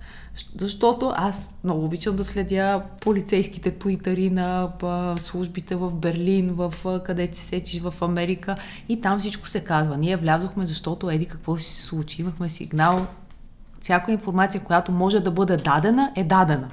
Защото 0.58 1.14
аз 1.16 1.56
много 1.64 1.86
обичам 1.86 2.16
да 2.16 2.26
следя 2.26 2.84
полицейските 3.02 3.72
туитъри 3.72 4.30
на 4.30 4.70
службите 5.20 5.76
в 5.76 5.96
Берлин, 5.96 6.54
в 6.54 6.74
къде 7.06 7.30
си 7.32 7.42
сечиш 7.42 7.82
в 7.82 7.94
Америка 8.02 8.56
и 8.90 9.02
там 9.02 9.20
всичко 9.20 9.48
се 9.48 9.60
казва. 9.60 9.98
Ние 9.98 10.18
влязохме, 10.18 10.66
защото 10.66 11.10
еди 11.10 11.26
какво 11.26 11.58
си 11.58 11.74
се 11.74 11.82
случи. 11.82 12.22
Имахме 12.22 12.50
сигнал. 12.50 13.08
Всяка 13.82 14.12
информация, 14.12 14.62
която 14.64 14.92
може 14.92 15.20
да 15.20 15.32
бъде 15.32 15.58
дадена, 15.58 16.12
е 16.16 16.24
дадена. 16.24 16.70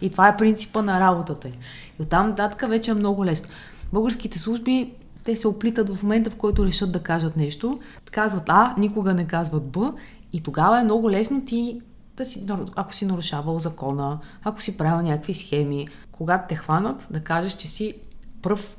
И 0.00 0.10
това 0.10 0.28
е 0.28 0.36
принципа 0.36 0.82
на 0.82 1.00
работата 1.00 1.48
И 1.48 2.02
оттам 2.02 2.28
нататък 2.28 2.68
вече 2.68 2.90
е 2.90 2.94
много 2.94 3.24
лесно. 3.24 3.48
Българските 3.92 4.38
служби 4.38 4.92
те 5.24 5.36
се 5.36 5.48
оплитат 5.48 5.96
в 5.96 6.02
момента, 6.02 6.30
в 6.30 6.36
който 6.36 6.64
решат 6.64 6.92
да 6.92 7.02
кажат 7.02 7.36
нещо. 7.36 7.80
Казват 8.10 8.44
А, 8.48 8.74
никога 8.78 9.14
не 9.14 9.26
казват 9.26 9.64
Б. 9.64 9.92
И 10.32 10.40
тогава 10.40 10.80
е 10.80 10.84
много 10.84 11.10
лесно 11.10 11.44
ти 11.44 11.80
да 12.20 12.26
си, 12.26 12.46
ако 12.76 12.94
си 12.94 13.06
нарушавал 13.06 13.58
закона, 13.58 14.20
ако 14.42 14.62
си 14.62 14.76
правил 14.76 15.02
някакви 15.02 15.34
схеми, 15.34 15.88
когато 16.12 16.48
те 16.48 16.54
хванат, 16.54 17.08
да 17.10 17.20
кажеш, 17.20 17.52
че 17.52 17.68
си 17.68 17.94
пръв 18.42 18.78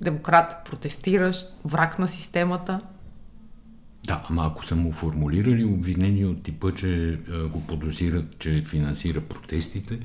демократ, 0.00 0.64
протестираш, 0.64 1.44
враг 1.64 1.98
на 1.98 2.08
системата. 2.08 2.80
Да, 4.06 4.24
ама 4.28 4.46
ако 4.46 4.64
са 4.64 4.76
му 4.76 4.92
формулирали 4.92 5.64
обвинения 5.64 6.28
от 6.28 6.42
типа, 6.42 6.72
че 6.72 7.18
а, 7.30 7.48
го 7.48 7.66
подозират, 7.66 8.38
че 8.38 8.62
финансира 8.66 9.20
протестите, 9.20 10.00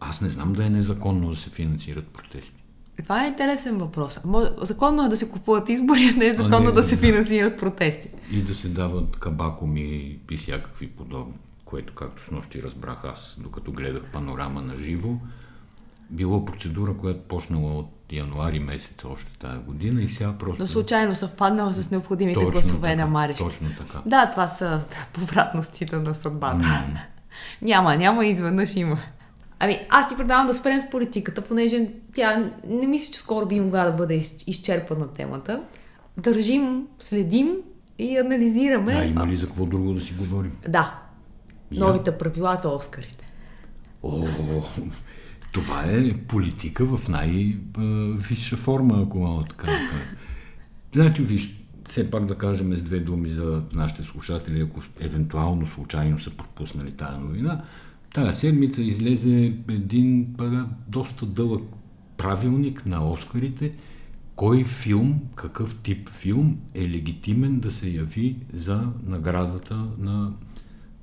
аз 0.00 0.20
не 0.20 0.28
знам 0.28 0.52
да 0.52 0.66
е 0.66 0.70
незаконно 0.70 1.30
да 1.30 1.36
се 1.36 1.50
финансират 1.50 2.06
протести. 2.06 2.62
Това 3.02 3.24
е 3.24 3.28
интересен 3.28 3.78
въпрос. 3.78 4.20
Законно 4.62 5.04
е 5.04 5.08
да 5.08 5.16
се 5.16 5.30
купуват 5.30 5.68
избори, 5.68 6.10
а 6.14 6.18
не 6.18 6.26
е 6.26 6.34
законно 6.34 6.68
не, 6.68 6.72
да 6.72 6.82
се 6.82 6.96
да. 6.96 7.00
финансират 7.00 7.58
протести. 7.58 8.10
И 8.30 8.42
да 8.42 8.54
се 8.54 8.68
дават 8.68 9.16
кабакоми 9.16 10.18
и 10.30 10.36
всякакви 10.36 10.86
подобни, 10.86 11.34
което, 11.72 11.94
както 11.94 12.24
с 12.24 12.30
нощи 12.30 12.62
разбрах 12.62 13.04
аз, 13.04 13.36
докато 13.38 13.72
гледах 13.72 14.02
панорама 14.12 14.62
на 14.62 14.76
живо, 14.76 15.08
било 16.10 16.44
процедура, 16.44 16.96
която 16.96 17.20
почнала 17.20 17.72
от 17.72 17.90
януари 18.12 18.58
месец 18.58 19.04
още 19.04 19.38
тази 19.38 19.58
година 19.58 20.02
и 20.02 20.08
сега 20.08 20.32
просто... 20.38 20.62
Но 20.62 20.66
случайно 20.66 21.14
съвпаднала 21.14 21.72
с 21.72 21.90
необходимите 21.90 22.34
точно 22.34 22.50
гласове 22.50 22.88
така, 22.88 23.04
на 23.04 23.10
Марешки. 23.10 23.42
Точно 23.42 23.68
така. 23.78 24.02
Да, 24.06 24.30
това 24.30 24.48
са 24.48 24.80
повратностите 25.12 25.96
на 25.96 26.14
съдбата. 26.14 26.64
Mm. 26.64 26.98
няма, 27.62 27.96
няма, 27.96 28.26
изведнъж 28.26 28.76
има. 28.76 28.98
Ами, 29.58 29.86
аз 29.90 30.08
ти 30.08 30.16
предавам 30.16 30.46
да 30.46 30.54
спрем 30.54 30.80
с 30.80 30.90
политиката, 30.90 31.40
понеже 31.40 31.88
тя 32.14 32.50
не 32.68 32.86
мисля, 32.86 33.12
че 33.12 33.18
скоро 33.18 33.46
би 33.46 33.60
могла 33.60 33.84
да 33.84 33.92
бъде 33.92 34.22
изчерпана 34.46 35.08
темата. 35.08 35.62
Държим, 36.16 36.86
следим 36.98 37.56
и 37.98 38.18
анализираме. 38.18 38.92
А, 38.92 39.04
има 39.04 39.26
ли 39.26 39.36
за 39.36 39.46
какво 39.46 39.66
друго 39.66 39.92
да 39.92 40.00
си 40.00 40.14
говорим? 40.18 40.52
Да. 40.68 41.02
Новите 41.80 42.18
правила 42.18 42.56
за 42.56 42.68
Оскарите. 42.68 43.24
О, 44.02 44.26
това 45.52 45.84
е 45.84 46.12
политика 46.12 46.96
в 46.96 47.08
най-висша 47.08 48.56
форма, 48.56 49.02
ако 49.06 49.18
мога 49.18 49.44
така 49.44 49.66
да 49.66 49.72
кажа. 49.72 50.16
Значи, 50.92 51.22
виж, 51.22 51.56
все 51.88 52.10
пак 52.10 52.26
да 52.26 52.34
кажем 52.34 52.76
с 52.76 52.82
две 52.82 53.00
думи 53.00 53.28
за 53.28 53.62
нашите 53.72 54.02
слушатели, 54.02 54.60
ако 54.60 54.80
евентуално 55.00 55.66
случайно 55.66 56.18
са 56.18 56.30
пропуснали 56.30 56.92
тази 56.92 57.18
новина. 57.18 57.64
Тая 58.14 58.32
седмица 58.32 58.82
излезе 58.82 59.54
един 59.68 60.36
доста 60.88 61.26
дълъг 61.26 61.62
правилник 62.16 62.86
на 62.86 63.10
Оскарите, 63.10 63.72
кой 64.36 64.64
филм, 64.64 65.20
какъв 65.34 65.76
тип 65.76 66.08
филм 66.08 66.56
е 66.74 66.88
легитимен 66.88 67.60
да 67.60 67.70
се 67.70 67.88
яви 67.88 68.36
за 68.52 68.88
наградата 69.06 69.86
на 69.98 70.32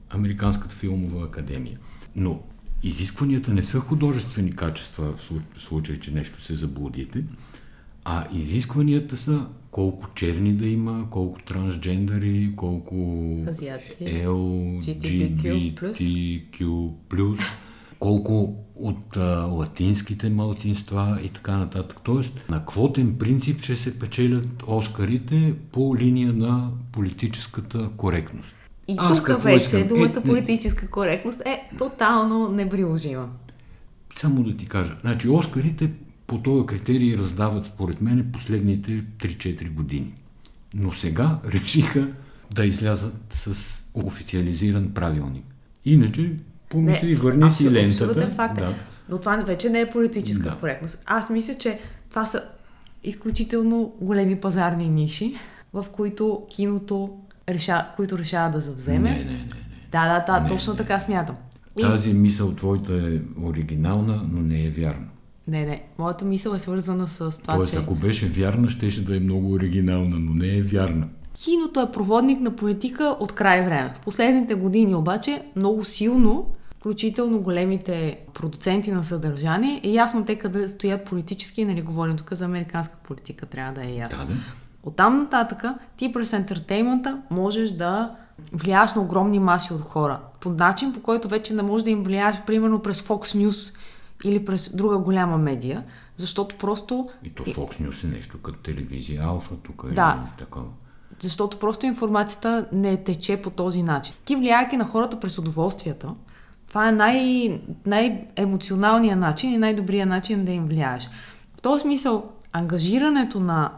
Американската 0.10 0.76
филмова 0.76 1.26
академия. 1.26 1.78
Но 2.15 2.41
изискванията 2.84 3.54
не 3.54 3.63
са 3.63 3.80
художествени 3.80 4.56
качества 4.56 5.13
в 5.17 5.32
случай, 5.58 6.00
че 6.00 6.12
нещо 6.12 6.43
се 6.43 6.54
заблудите, 6.54 7.24
а 8.06 8.28
изискванията 8.34 9.17
са 9.17 9.45
колко 9.72 10.10
черни 10.15 10.54
да 10.54 10.67
има, 10.67 11.08
колко 11.10 11.41
трансджендери, 11.41 12.54
колко 12.56 12.95
LGBTQ+, 14.76 17.39
колко 18.00 18.56
от 18.76 19.17
а, 19.17 19.45
латинските 19.45 20.30
малцинства 20.30 21.19
и 21.24 21.30
така 21.30 21.58
нататък. 21.58 21.98
Тоест, 22.04 22.34
на 22.50 22.65
квотен 22.65 23.17
принцип, 23.17 23.62
че 23.62 23.76
се 23.76 24.00
печелят 24.00 24.63
Оскарите 24.67 25.54
по 25.72 25.98
линия 25.98 26.34
на 26.34 26.72
политическата 26.91 27.89
коректност. 27.98 28.56
И 28.89 28.95
Аз 28.97 29.23
тук 29.23 29.43
вече 29.43 29.63
искам? 29.63 29.88
думата 29.88 30.13
е, 30.17 30.23
политическа 30.23 30.82
не... 30.82 30.91
коректност 30.91 31.41
е 31.45 31.69
тотално 31.78 32.49
неприложима. 32.49 33.30
Само 34.15 34.43
да 34.43 34.58
ти 34.58 34.67
кажа. 34.67 34.95
Значи, 35.02 35.30
Оскарите 35.30 35.91
по 36.28 36.38
този 36.38 36.65
критерий 36.65 37.17
раздават, 37.17 37.65
според 37.65 38.02
мен, 38.02 38.30
последните 38.34 38.91
3-4 38.91 39.73
години. 39.73 40.13
Но 40.73 40.91
сега 40.91 41.39
решиха 41.54 42.08
да 42.56 42.65
излязат 42.65 43.15
с 43.30 43.84
официализиран 43.93 44.89
правилник. 44.93 45.45
Иначе, 45.86 46.32
помисли, 46.69 47.15
върни 47.15 47.52
си 47.52 47.71
лентата. 47.71 48.28
Факт. 48.28 48.56
Да. 48.60 48.73
Но 49.10 49.17
това 49.17 49.36
вече 49.36 49.69
не 49.69 49.82
е 49.82 49.89
политическа 49.89 50.49
да. 50.49 50.56
коректност. 50.56 51.04
Аз 51.06 51.30
мисля, 51.30 51.56
че 51.56 51.80
това 52.10 52.25
са 52.25 52.43
изключително 53.04 53.93
големи 54.02 54.36
пазарни 54.36 54.89
ниши, 54.89 55.36
в 55.73 55.86
които 55.91 56.45
киното 56.49 57.17
реша, 57.53 57.85
които 57.95 58.17
решава 58.17 58.51
да 58.51 58.59
завземе. 58.59 59.09
Не, 59.09 59.17
не, 59.17 59.23
не. 59.23 59.31
не. 59.31 59.45
Да, 59.91 60.13
да, 60.13 60.33
да, 60.33 60.39
не, 60.43 60.49
точно 60.49 60.73
не. 60.73 60.77
така 60.77 60.99
смятам. 60.99 61.35
Тази 61.81 62.13
мисъл 62.13 62.51
твоята 62.51 62.93
е 62.93 63.41
оригинална, 63.43 64.21
но 64.31 64.41
не 64.41 64.65
е 64.65 64.69
вярна. 64.69 65.05
Не, 65.47 65.65
не. 65.65 65.83
Моята 65.97 66.25
мисъл 66.25 66.53
е 66.53 66.59
свързана 66.59 67.07
с 67.07 67.41
това, 67.41 67.55
Тоест, 67.55 67.73
че... 67.73 67.79
ако 67.79 67.95
беше 67.95 68.27
вярна, 68.27 68.69
щеше 68.69 69.05
да 69.05 69.17
е 69.17 69.19
много 69.19 69.51
оригинална, 69.51 70.19
но 70.19 70.33
не 70.33 70.57
е 70.57 70.62
вярна. 70.62 71.07
Киното 71.43 71.81
е 71.81 71.91
проводник 71.91 72.39
на 72.39 72.55
политика 72.55 73.17
от 73.19 73.31
край 73.31 73.65
време. 73.65 73.93
В 73.95 73.99
последните 73.99 74.53
години 74.53 74.95
обаче 74.95 75.41
много 75.55 75.85
силно, 75.85 76.47
включително 76.75 77.39
големите 77.39 78.19
продуценти 78.33 78.91
на 78.91 79.03
съдържание, 79.03 79.81
е 79.83 79.89
ясно 79.89 80.25
те 80.25 80.35
къде 80.35 80.67
стоят 80.67 81.05
политически, 81.05 81.65
нали 81.65 81.81
говорим 81.81 82.17
тук 82.17 82.33
за 82.33 82.45
американска 82.45 82.97
политика, 83.07 83.45
трябва 83.45 83.73
да 83.73 83.85
е 83.85 83.93
ясно. 83.93 84.19
Да, 84.19 84.25
да. 84.25 84.39
Оттам 84.89 85.19
нататък 85.19 85.63
ти 85.97 86.12
през 86.12 86.34
ентертеймента 86.34 87.21
можеш 87.30 87.71
да 87.71 88.15
влияеш 88.54 88.93
на 88.93 89.02
огромни 89.02 89.39
маси 89.39 89.73
от 89.73 89.82
хора. 89.82 90.19
По 90.39 90.49
начин, 90.49 90.93
по 90.93 90.99
който 90.99 91.28
вече 91.28 91.54
не 91.54 91.62
можеш 91.62 91.84
да 91.84 91.89
им 91.89 92.04
влияеш, 92.04 92.41
примерно 92.47 92.80
през 92.80 93.02
Fox 93.02 93.47
News 93.47 93.78
или 94.23 94.45
през 94.45 94.75
друга 94.75 94.97
голяма 94.97 95.38
медия, 95.38 95.84
защото 96.17 96.56
просто... 96.56 97.10
И 97.23 97.30
то 97.30 97.43
Fox 97.43 97.82
News 97.82 98.04
е 98.04 98.08
нещо 98.08 98.38
като 98.41 98.60
телевизия 98.60 99.23
Алфа, 99.23 99.56
тук 99.56 99.93
да. 99.93 100.19
такова. 100.38 100.65
Защото 101.19 101.60
просто 101.60 101.86
информацията 101.86 102.65
не 102.71 103.04
тече 103.04 103.41
по 103.41 103.49
този 103.49 103.84
начин. 103.84 104.15
Ти 104.25 104.36
влияйки 104.36 104.78
на 104.78 104.86
хората 104.86 105.19
през 105.19 105.38
удоволствията, 105.38 106.15
това 106.67 106.89
е 106.89 106.91
най- 106.91 107.62
най-емоционалният 107.86 109.19
начин 109.19 109.54
и 109.54 109.58
най-добрият 109.58 110.10
начин 110.10 110.45
да 110.45 110.52
им 110.52 110.65
влияеш. 110.65 111.10
В 111.58 111.62
този 111.62 111.82
смисъл, 111.82 112.32
ангажирането 112.54 113.39
на 113.39 113.71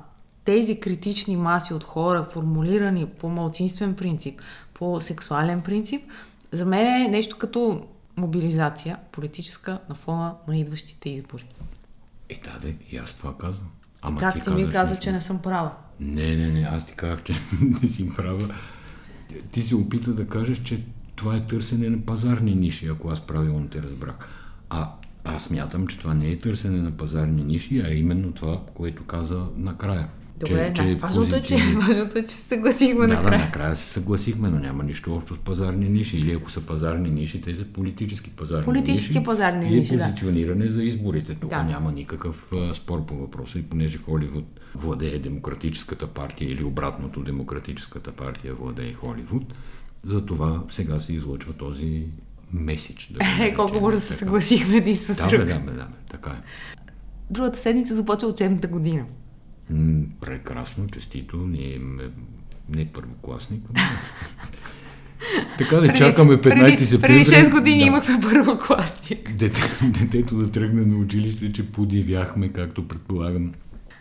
тези 0.45 0.79
критични 0.79 1.35
маси 1.35 1.73
от 1.73 1.83
хора, 1.83 2.27
формулирани 2.31 3.05
по 3.05 3.29
малцинствен 3.29 3.95
принцип, 3.95 4.41
по 4.73 5.01
сексуален 5.01 5.61
принцип, 5.61 6.01
за 6.51 6.65
мен 6.65 7.05
е 7.05 7.07
нещо 7.07 7.37
като 7.37 7.87
мобилизация 8.17 8.97
политическа 9.11 9.79
на 9.89 9.95
фона 9.95 10.35
на 10.47 10.57
идващите 10.57 11.09
избори. 11.09 11.45
Е, 12.29 12.39
да, 12.43 12.59
де, 12.67 12.75
и 12.91 12.97
аз 12.97 13.13
това 13.13 13.37
казвам. 13.37 13.67
Ама 14.01 14.19
как 14.19 14.33
ти, 14.33 14.41
ти 14.41 14.49
ми 14.49 14.69
каза, 14.69 14.95
че 14.95 15.11
не 15.11 15.21
съм 15.21 15.41
права? 15.41 15.71
Не, 15.99 16.35
не, 16.35 16.51
не, 16.51 16.61
аз 16.61 16.85
ти 16.85 16.93
казах, 16.93 17.23
че 17.23 17.33
не 17.81 17.87
си 17.87 18.15
права. 18.15 18.55
Ти 19.51 19.61
се 19.61 19.75
опита 19.75 20.13
да 20.13 20.27
кажеш, 20.27 20.63
че 20.63 20.83
това 21.15 21.35
е 21.35 21.45
търсене 21.47 21.89
на 21.89 22.01
пазарни 22.01 22.55
ниши, 22.55 22.87
ако 22.87 23.09
аз 23.09 23.21
правилно 23.21 23.67
те 23.67 23.81
разбрах. 23.81 24.15
А 24.69 24.91
аз 25.23 25.49
мятам, 25.49 25.87
че 25.87 25.97
това 25.97 26.13
не 26.13 26.29
е 26.29 26.39
търсене 26.39 26.81
на 26.81 26.91
пазарни 26.91 27.43
ниши, 27.43 27.79
а 27.79 27.93
именно 27.93 28.31
това, 28.31 28.61
което 28.73 29.03
каза 29.03 29.45
накрая. 29.55 30.09
Добре, 30.47 30.73
че, 30.75 30.83
че 30.83 30.95
важното, 30.95 31.35
е, 31.35 31.41
че, 31.41 31.55
важното 31.55 32.17
е, 32.17 32.25
че 32.25 32.33
се 32.33 32.47
съгласихме 32.47 33.07
да, 33.07 33.13
накрая. 33.13 33.39
Да, 33.39 33.45
накрая 33.45 33.75
се 33.75 33.87
съгласихме, 33.87 34.49
но 34.49 34.59
няма 34.59 34.83
нищо 34.83 35.15
общо 35.15 35.35
с 35.35 35.37
пазарни 35.37 35.89
ниши. 35.89 36.17
Или 36.17 36.33
ако 36.33 36.51
са 36.51 36.61
пазарни 36.61 37.09
ниши, 37.09 37.41
те 37.41 37.55
са 37.55 37.65
политически 37.65 38.29
пазарни 38.29 38.65
политически 38.65 39.13
ниши. 39.13 39.25
пазарни 39.25 39.65
и 39.65 39.79
ниши, 39.79 39.97
позициониране 39.97 40.65
да. 40.65 40.71
за 40.71 40.83
изборите. 40.83 41.35
Тук 41.35 41.49
да. 41.49 41.63
няма 41.63 41.91
никакъв 41.91 42.51
а, 42.55 42.73
спор 42.73 43.05
по 43.05 43.15
въпроса 43.15 43.59
и 43.59 43.63
понеже 43.63 43.97
Холивуд 43.97 44.59
владее 44.75 45.19
демократическата 45.19 46.07
партия 46.07 46.51
или 46.51 46.63
обратното 46.63 47.23
демократическата 47.23 48.11
партия 48.11 48.53
владее 48.53 48.93
Холивуд, 48.93 49.53
за 50.03 50.25
това 50.25 50.63
сега 50.69 50.99
се 50.99 51.13
излъчва 51.13 51.53
този 51.53 52.05
меседж. 52.53 53.11
Да 53.13 53.19
е, 53.45 53.53
колко 53.53 53.79
бързо 53.79 54.01
се 54.01 54.13
съгласихме 54.13 54.77
един 54.77 54.95
с 54.95 55.15
друг. 55.15 55.29
Да, 55.29 55.37
да, 55.37 55.59
да, 55.59 55.71
да, 55.71 55.87
така 56.09 56.29
е. 56.29 56.41
Другата 57.29 57.57
седмица 57.57 57.95
започва 57.95 58.27
учебната 58.27 58.67
година. 58.67 59.05
М, 59.71 60.03
прекрасно, 60.21 60.87
честито. 60.87 61.37
Ние 61.37 61.75
имаме 61.75 62.03
не 62.75 62.85
първокласник. 62.85 63.63
така 65.57 65.75
да 65.75 65.87
преди, 65.87 65.97
чакаме 65.97 66.33
15 66.33 66.83
септември. 66.83 67.07
Преди 67.07 67.25
6 67.25 67.51
години 67.51 67.79
да. 67.79 67.85
имахме 67.85 68.19
първокласник. 68.21 69.31
Дете, 69.37 69.61
детето 69.83 70.37
да 70.37 70.51
тръгне 70.51 70.85
на 70.85 70.97
училище, 70.97 71.53
че 71.53 71.71
подивяхме, 71.71 72.49
както 72.49 72.87
предполагам, 72.87 73.51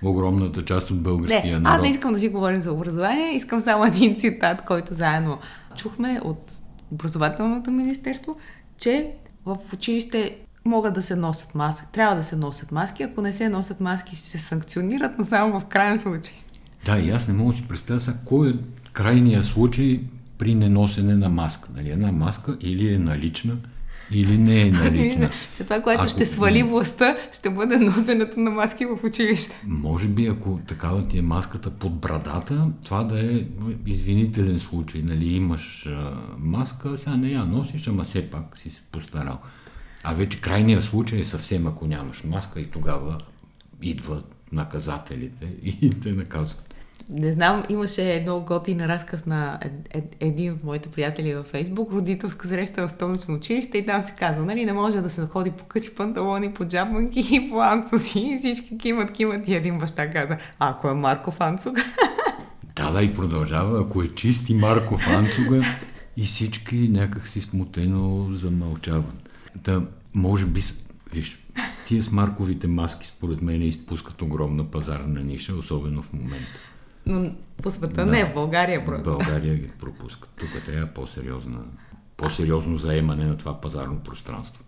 огромната 0.02 0.64
част 0.64 0.90
от 0.90 1.02
българския 1.02 1.54
не, 1.54 1.61
народ. 1.61 1.76
Аз 1.76 1.83
не 1.83 1.88
искам 1.88 2.12
да 2.12 2.18
си 2.18 2.28
говорим 2.28 2.61
за 2.61 2.72
образование, 2.72 3.35
искам 3.35 3.61
само 3.61 3.85
един 3.85 4.16
цитат, 4.16 4.64
който 4.64 4.94
заедно 4.94 5.38
чухме 5.76 6.20
от 6.24 6.52
образователното 6.92 7.70
министерство, 7.70 8.37
че 8.78 9.11
в 9.46 9.56
училище 9.74 10.37
могат 10.64 10.94
да 10.94 11.03
се 11.03 11.16
носят 11.16 11.55
маски, 11.55 11.87
трябва 11.92 12.16
да 12.16 12.23
се 12.23 12.37
носят 12.37 12.73
маски, 12.73 13.03
ако 13.03 13.23
не 13.23 13.33
се 13.33 13.49
носят 13.49 13.81
маски, 13.81 14.16
се 14.16 14.38
санкционират, 14.38 15.12
но 15.18 15.25
само 15.25 15.61
в 15.61 15.64
крайен 15.64 15.99
случай. 15.99 16.35
Да, 16.85 16.99
и 16.99 17.11
аз 17.11 17.29
не 17.29 17.35
мога 17.35 17.53
да 17.53 17.57
си 17.57 17.68
представя 17.68 18.01
сега 18.01 18.16
кой 18.25 18.51
е 18.51 18.55
крайният 18.92 19.44
случай 19.44 20.01
при 20.38 20.55
неносене 20.55 21.14
на 21.14 21.29
маска. 21.29 21.68
Нали, 21.77 21.90
една 21.90 22.12
маска 22.12 22.57
или 22.61 22.94
е 22.94 22.99
налична, 22.99 23.57
или 24.11 24.38
не 24.38 24.61
е 24.61 24.70
налична. 24.73 25.31
Че 25.57 25.64
това, 25.64 25.81
което 25.81 26.01
Ако- 26.01 26.11
ще 26.11 26.27
свали 26.27 26.62
властта, 26.62 27.14
ще 27.33 27.51
бъде 27.51 27.77
носенето 27.77 28.40
на 28.40 28.51
маски 28.51 28.87
в 28.87 28.99
училище. 29.05 29.61
Може 29.66 30.09
би, 30.09 30.27
ако 30.27 30.61
такава 30.66 31.09
ти 31.09 31.18
е 31.18 31.23
маската 31.23 31.70
под 31.70 31.94
брадата, 31.94 32.66
това 32.85 33.05
да 33.05 33.20
е 33.27 33.44
извинителен 33.87 34.59
случай. 34.59 35.03
Нали, 35.03 35.27
имаш 35.27 35.87
а, 35.87 36.12
маска, 36.38 36.99
сега 36.99 37.16
не 37.16 37.29
я 37.29 37.44
носиш, 37.44 37.88
ама 37.88 38.05
все 38.05 38.23
пак 38.23 38.59
си 38.59 38.70
се 38.70 38.81
постарал. 38.92 39.38
А 40.03 40.15
вече 40.15 40.41
крайният 40.41 40.85
случай 40.85 41.19
е 41.19 41.25
съвсем 41.25 41.67
ако 41.67 41.87
нямаш 41.87 42.25
маска 42.25 42.61
и 42.61 42.71
тогава 42.71 43.19
идват 43.83 44.35
наказателите 44.53 45.45
и 45.63 46.01
те 46.01 46.13
наказват. 46.13 46.75
Не 47.09 47.33
знам, 47.33 47.63
имаше 47.69 48.15
едно 48.15 48.41
готин 48.41 48.87
разказ 48.87 49.27
на 49.27 49.59
ед, 49.63 49.73
ед, 49.91 50.17
един 50.21 50.53
от 50.53 50.65
моите 50.65 50.89
приятели 50.89 51.35
във 51.35 51.47
Фейсбук, 51.47 51.93
родителска 51.93 52.49
среща 52.49 52.87
в 52.87 52.91
столично 52.91 53.35
училище 53.35 53.79
и 53.79 53.85
там 53.85 54.03
се 54.03 54.13
казва, 54.19 54.45
нали, 54.45 54.65
не 54.65 54.73
може 54.73 55.01
да 55.01 55.11
се 55.11 55.27
ходи 55.27 55.51
по 55.51 55.65
къси 55.65 55.95
панталони, 55.95 56.55
по 56.55 56.65
джабманки 56.65 57.29
и 57.33 57.51
по 57.51 57.61
анцуси 57.61 58.19
и 58.19 58.39
всички 58.39 58.79
кимат, 58.79 59.13
кимат 59.13 59.49
и 59.49 59.55
един 59.55 59.79
баща 59.79 60.11
каза, 60.11 60.37
ако 60.59 60.89
е 60.89 60.95
Марков 60.95 61.41
анцуг, 61.41 61.79
Да, 62.77 62.91
да, 62.91 63.03
и 63.03 63.15
продължава. 63.15 63.81
Ако 63.81 64.03
е 64.03 64.09
чисти 64.09 64.55
Марков 64.55 65.09
Анцуга 65.09 65.63
и 66.17 66.25
всички 66.25 66.89
някак 66.89 67.29
си 67.29 67.41
смутено 67.41 68.29
замълчават. 68.33 69.30
Та, 69.63 69.83
може 70.15 70.47
би, 70.47 70.61
виж, 71.13 71.39
тия 71.87 72.03
с 72.03 72.11
Марковите 72.13 72.67
маски 72.67 73.07
според 73.07 73.43
мен 73.43 73.63
изпускат 73.63 74.23
огромна 74.23 74.65
пазарна 74.65 75.21
ниша, 75.21 75.55
особено 75.55 76.03
в 76.03 76.13
момента. 76.13 76.59
но 77.07 77.31
по 77.63 77.71
света 77.71 78.05
Да. 78.05 78.07
не, 78.07 78.25
в 78.25 78.35
България 78.35 78.81
В 78.81 78.85
просто. 78.85 79.11
България 79.11 79.55
ги 79.55 79.69
пропускат. 79.81 80.31
Тук 80.41 80.65
трябва 80.67 80.87
по-сериозна, 80.87 81.59
по-сериозно 82.17 82.77
заемане 82.77 83.25
на 83.25 83.37
това 83.37 83.61
пазарно 83.61 83.99
пространство. 83.99 84.65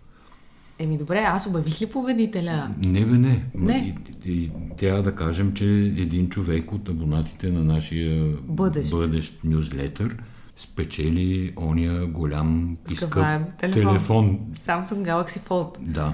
Еми 0.79 0.97
добре, 0.97 1.19
аз 1.19 1.47
обявих 1.47 1.81
ли 1.81 1.85
победителя? 1.85 2.71
Не, 2.77 3.05
бе, 3.05 3.17
не. 3.17 3.45
Не. 3.55 3.95
И, 4.25 4.31
и, 4.31 4.51
трябва 4.77 5.03
да 5.03 5.15
кажем, 5.15 5.53
че 5.53 5.65
един 5.97 6.29
човек 6.29 6.71
от 6.71 6.89
абонатите 6.89 7.51
на 7.51 7.63
нашия 7.63 8.25
Бъдещ. 8.41 8.91
бъдещ 8.91 9.43
нюзлетър 9.43 10.17
спечели 10.55 11.53
ония 11.57 12.07
голям 12.07 12.77
скъп 12.85 12.97
Скъпаем 12.97 13.45
телефон. 13.59 13.91
телефон. 13.91 14.39
Samsung 14.55 15.11
Galaxy 15.11 15.39
Fold. 15.39 15.79
Да. 15.79 16.13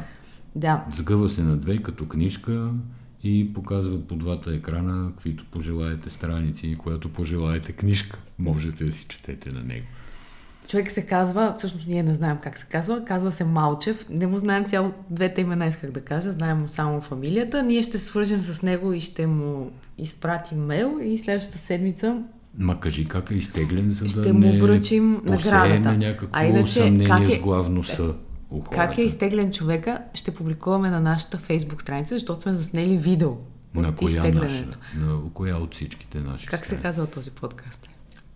Да. 0.55 0.85
Сгъва 0.91 1.29
се 1.29 1.43
на 1.43 1.57
две 1.57 1.77
като 1.77 2.07
книжка 2.07 2.71
и 3.23 3.53
показва 3.53 4.07
по 4.07 4.15
двата 4.15 4.53
екрана, 4.53 5.11
каквито 5.11 5.45
пожелаете 5.51 6.09
страници 6.09 6.67
и 6.67 6.77
която 6.77 7.11
пожелаете 7.11 7.71
книжка. 7.71 8.19
Можете 8.39 8.83
да 8.83 8.91
си 8.91 9.05
четете 9.09 9.51
на 9.51 9.63
него. 9.63 9.85
Човек 10.67 10.91
се 10.91 11.05
казва, 11.05 11.55
всъщност 11.57 11.87
ние 11.87 12.03
не 12.03 12.13
знаем 12.13 12.37
как 12.43 12.57
се 12.57 12.65
казва, 12.65 13.05
казва 13.05 13.31
се 13.31 13.43
Малчев. 13.43 14.09
Не 14.09 14.27
му 14.27 14.37
знаем 14.37 14.65
цяло 14.65 14.93
двете 15.09 15.41
имена, 15.41 15.65
исках 15.65 15.91
да 15.91 16.01
кажа, 16.01 16.31
знаем 16.31 16.59
му 16.59 16.67
само 16.67 17.01
фамилията. 17.01 17.63
Ние 17.63 17.83
ще 17.83 17.97
свържем 17.97 18.41
с 18.41 18.61
него 18.61 18.93
и 18.93 18.99
ще 18.99 19.27
му 19.27 19.71
изпратим 19.97 20.65
мейл 20.65 20.99
и 21.03 21.17
следващата 21.17 21.57
седмица 21.57 22.23
Ма 22.59 22.79
кажи 22.79 23.05
как 23.05 23.31
е 23.31 23.35
изтеглен, 23.35 23.91
за 23.91 24.07
Ще 24.07 24.19
да 24.19 24.33
му 24.33 24.39
не 24.39 24.57
връчим 24.57 25.21
наградата. 25.23 25.93
някакво 25.93 26.27
А 26.31 26.45
иначе, 26.45 26.73
съмнение 26.73 27.07
как 27.07 27.29
е- 27.29 27.31
с 27.31 27.39
главно 27.39 27.83
С 27.83 27.99
у 28.49 28.59
хората. 28.59 28.69
Как 28.71 28.97
е 28.97 29.01
изтеглен 29.01 29.51
човека, 29.51 29.99
ще 30.13 30.31
публикуваме 30.31 30.89
на 30.89 30.99
нашата 30.99 31.37
фейсбук 31.37 31.81
страница, 31.81 32.15
защото 32.15 32.41
сме 32.41 32.53
заснели 32.53 32.97
видео 32.97 33.31
На 33.75 33.87
от 33.89 33.95
коя 33.95 34.15
наша? 34.15 34.27
изтеглянето. 34.27 34.77
На 34.97 35.19
коя 35.33 35.57
от 35.57 35.75
всичките 35.75 36.17
наши? 36.19 36.47
Как 36.47 36.59
се 36.59 36.65
страни? 36.65 36.81
казва 36.81 37.05
този 37.05 37.31
подкаст? 37.31 37.87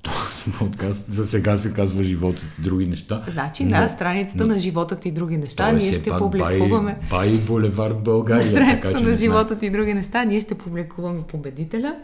Този 0.02 0.58
подкаст 0.60 1.04
за 1.08 1.26
сега 1.26 1.58
се 1.58 1.74
казва 1.74 2.04
животът 2.04 2.48
и 2.60 2.62
други 2.62 2.86
неща. 2.88 3.24
Значи 3.30 3.64
но- 3.64 3.70
на 3.72 3.90
страницата 3.90 4.46
но 4.46 4.54
на 4.54 4.60
животът 4.60 5.06
и 5.06 5.12
други 5.12 5.38
неща 5.38 5.70
е 5.70 5.72
ние 5.72 5.80
все 5.82 5.94
ще 5.94 6.10
публикуваме 6.12 6.98
Бай, 7.02 7.30
бай 7.30 7.40
Булевард 7.48 8.04
България. 8.04 8.44
на 8.44 8.52
страницата 8.52 8.94
така, 8.94 9.04
на 9.04 9.16
животът 9.16 9.64
и 9.64 9.70
други 9.70 9.94
неща 9.94 10.24
ние 10.24 10.42
ще 10.42 10.56
публикуваме 10.56 11.22
победителя. 11.22 11.96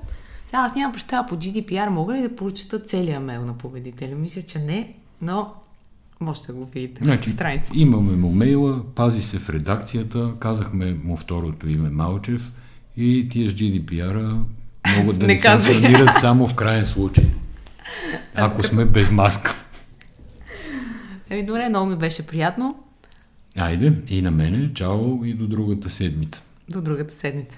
Сега 0.49 0.61
аз 0.61 0.75
нямам 0.75 0.91
представа 0.93 1.27
по 1.27 1.35
GDPR, 1.35 1.89
мога 1.89 2.13
ли 2.13 2.21
да 2.21 2.35
прочета 2.35 2.79
целия 2.79 3.19
мейл 3.19 3.45
на 3.45 3.53
победителя? 3.57 4.15
Мисля, 4.15 4.41
че 4.41 4.59
не, 4.59 4.93
но 5.21 5.53
може 6.19 6.41
да 6.41 6.53
го 6.53 6.65
видите 6.65 7.03
Значи, 7.03 7.29
на 7.29 7.35
страницата. 7.35 7.73
имаме 7.77 8.15
му 8.15 8.31
мейла, 8.31 8.83
пази 8.95 9.21
се 9.21 9.39
в 9.39 9.49
редакцията, 9.49 10.33
казахме 10.39 10.93
му 11.03 11.17
второто 11.17 11.69
име 11.69 11.89
Малчев 11.89 12.51
и 12.97 13.27
тия 13.31 13.49
с 13.49 13.53
GDPR-а 13.53 14.39
могат 14.97 15.19
да 15.19 15.27
Не 15.27 15.33
ни 15.33 15.39
казвай. 15.39 15.73
санкционират 15.75 16.15
само 16.15 16.47
в 16.47 16.55
крайен 16.55 16.85
случай. 16.85 17.25
Ако 18.35 18.63
сме 18.63 18.85
без 18.85 19.11
маска. 19.11 19.65
Еми 21.29 21.45
добре, 21.45 21.69
много 21.69 21.89
ми 21.89 21.95
беше 21.95 22.27
приятно. 22.27 22.75
Айде, 23.57 23.93
и 24.07 24.21
на 24.21 24.31
мене, 24.31 24.73
чао 24.73 25.25
и 25.25 25.33
до 25.33 25.47
другата 25.47 25.89
седмица. 25.89 26.43
До 26.69 26.81
другата 26.81 27.13
седмица. 27.13 27.57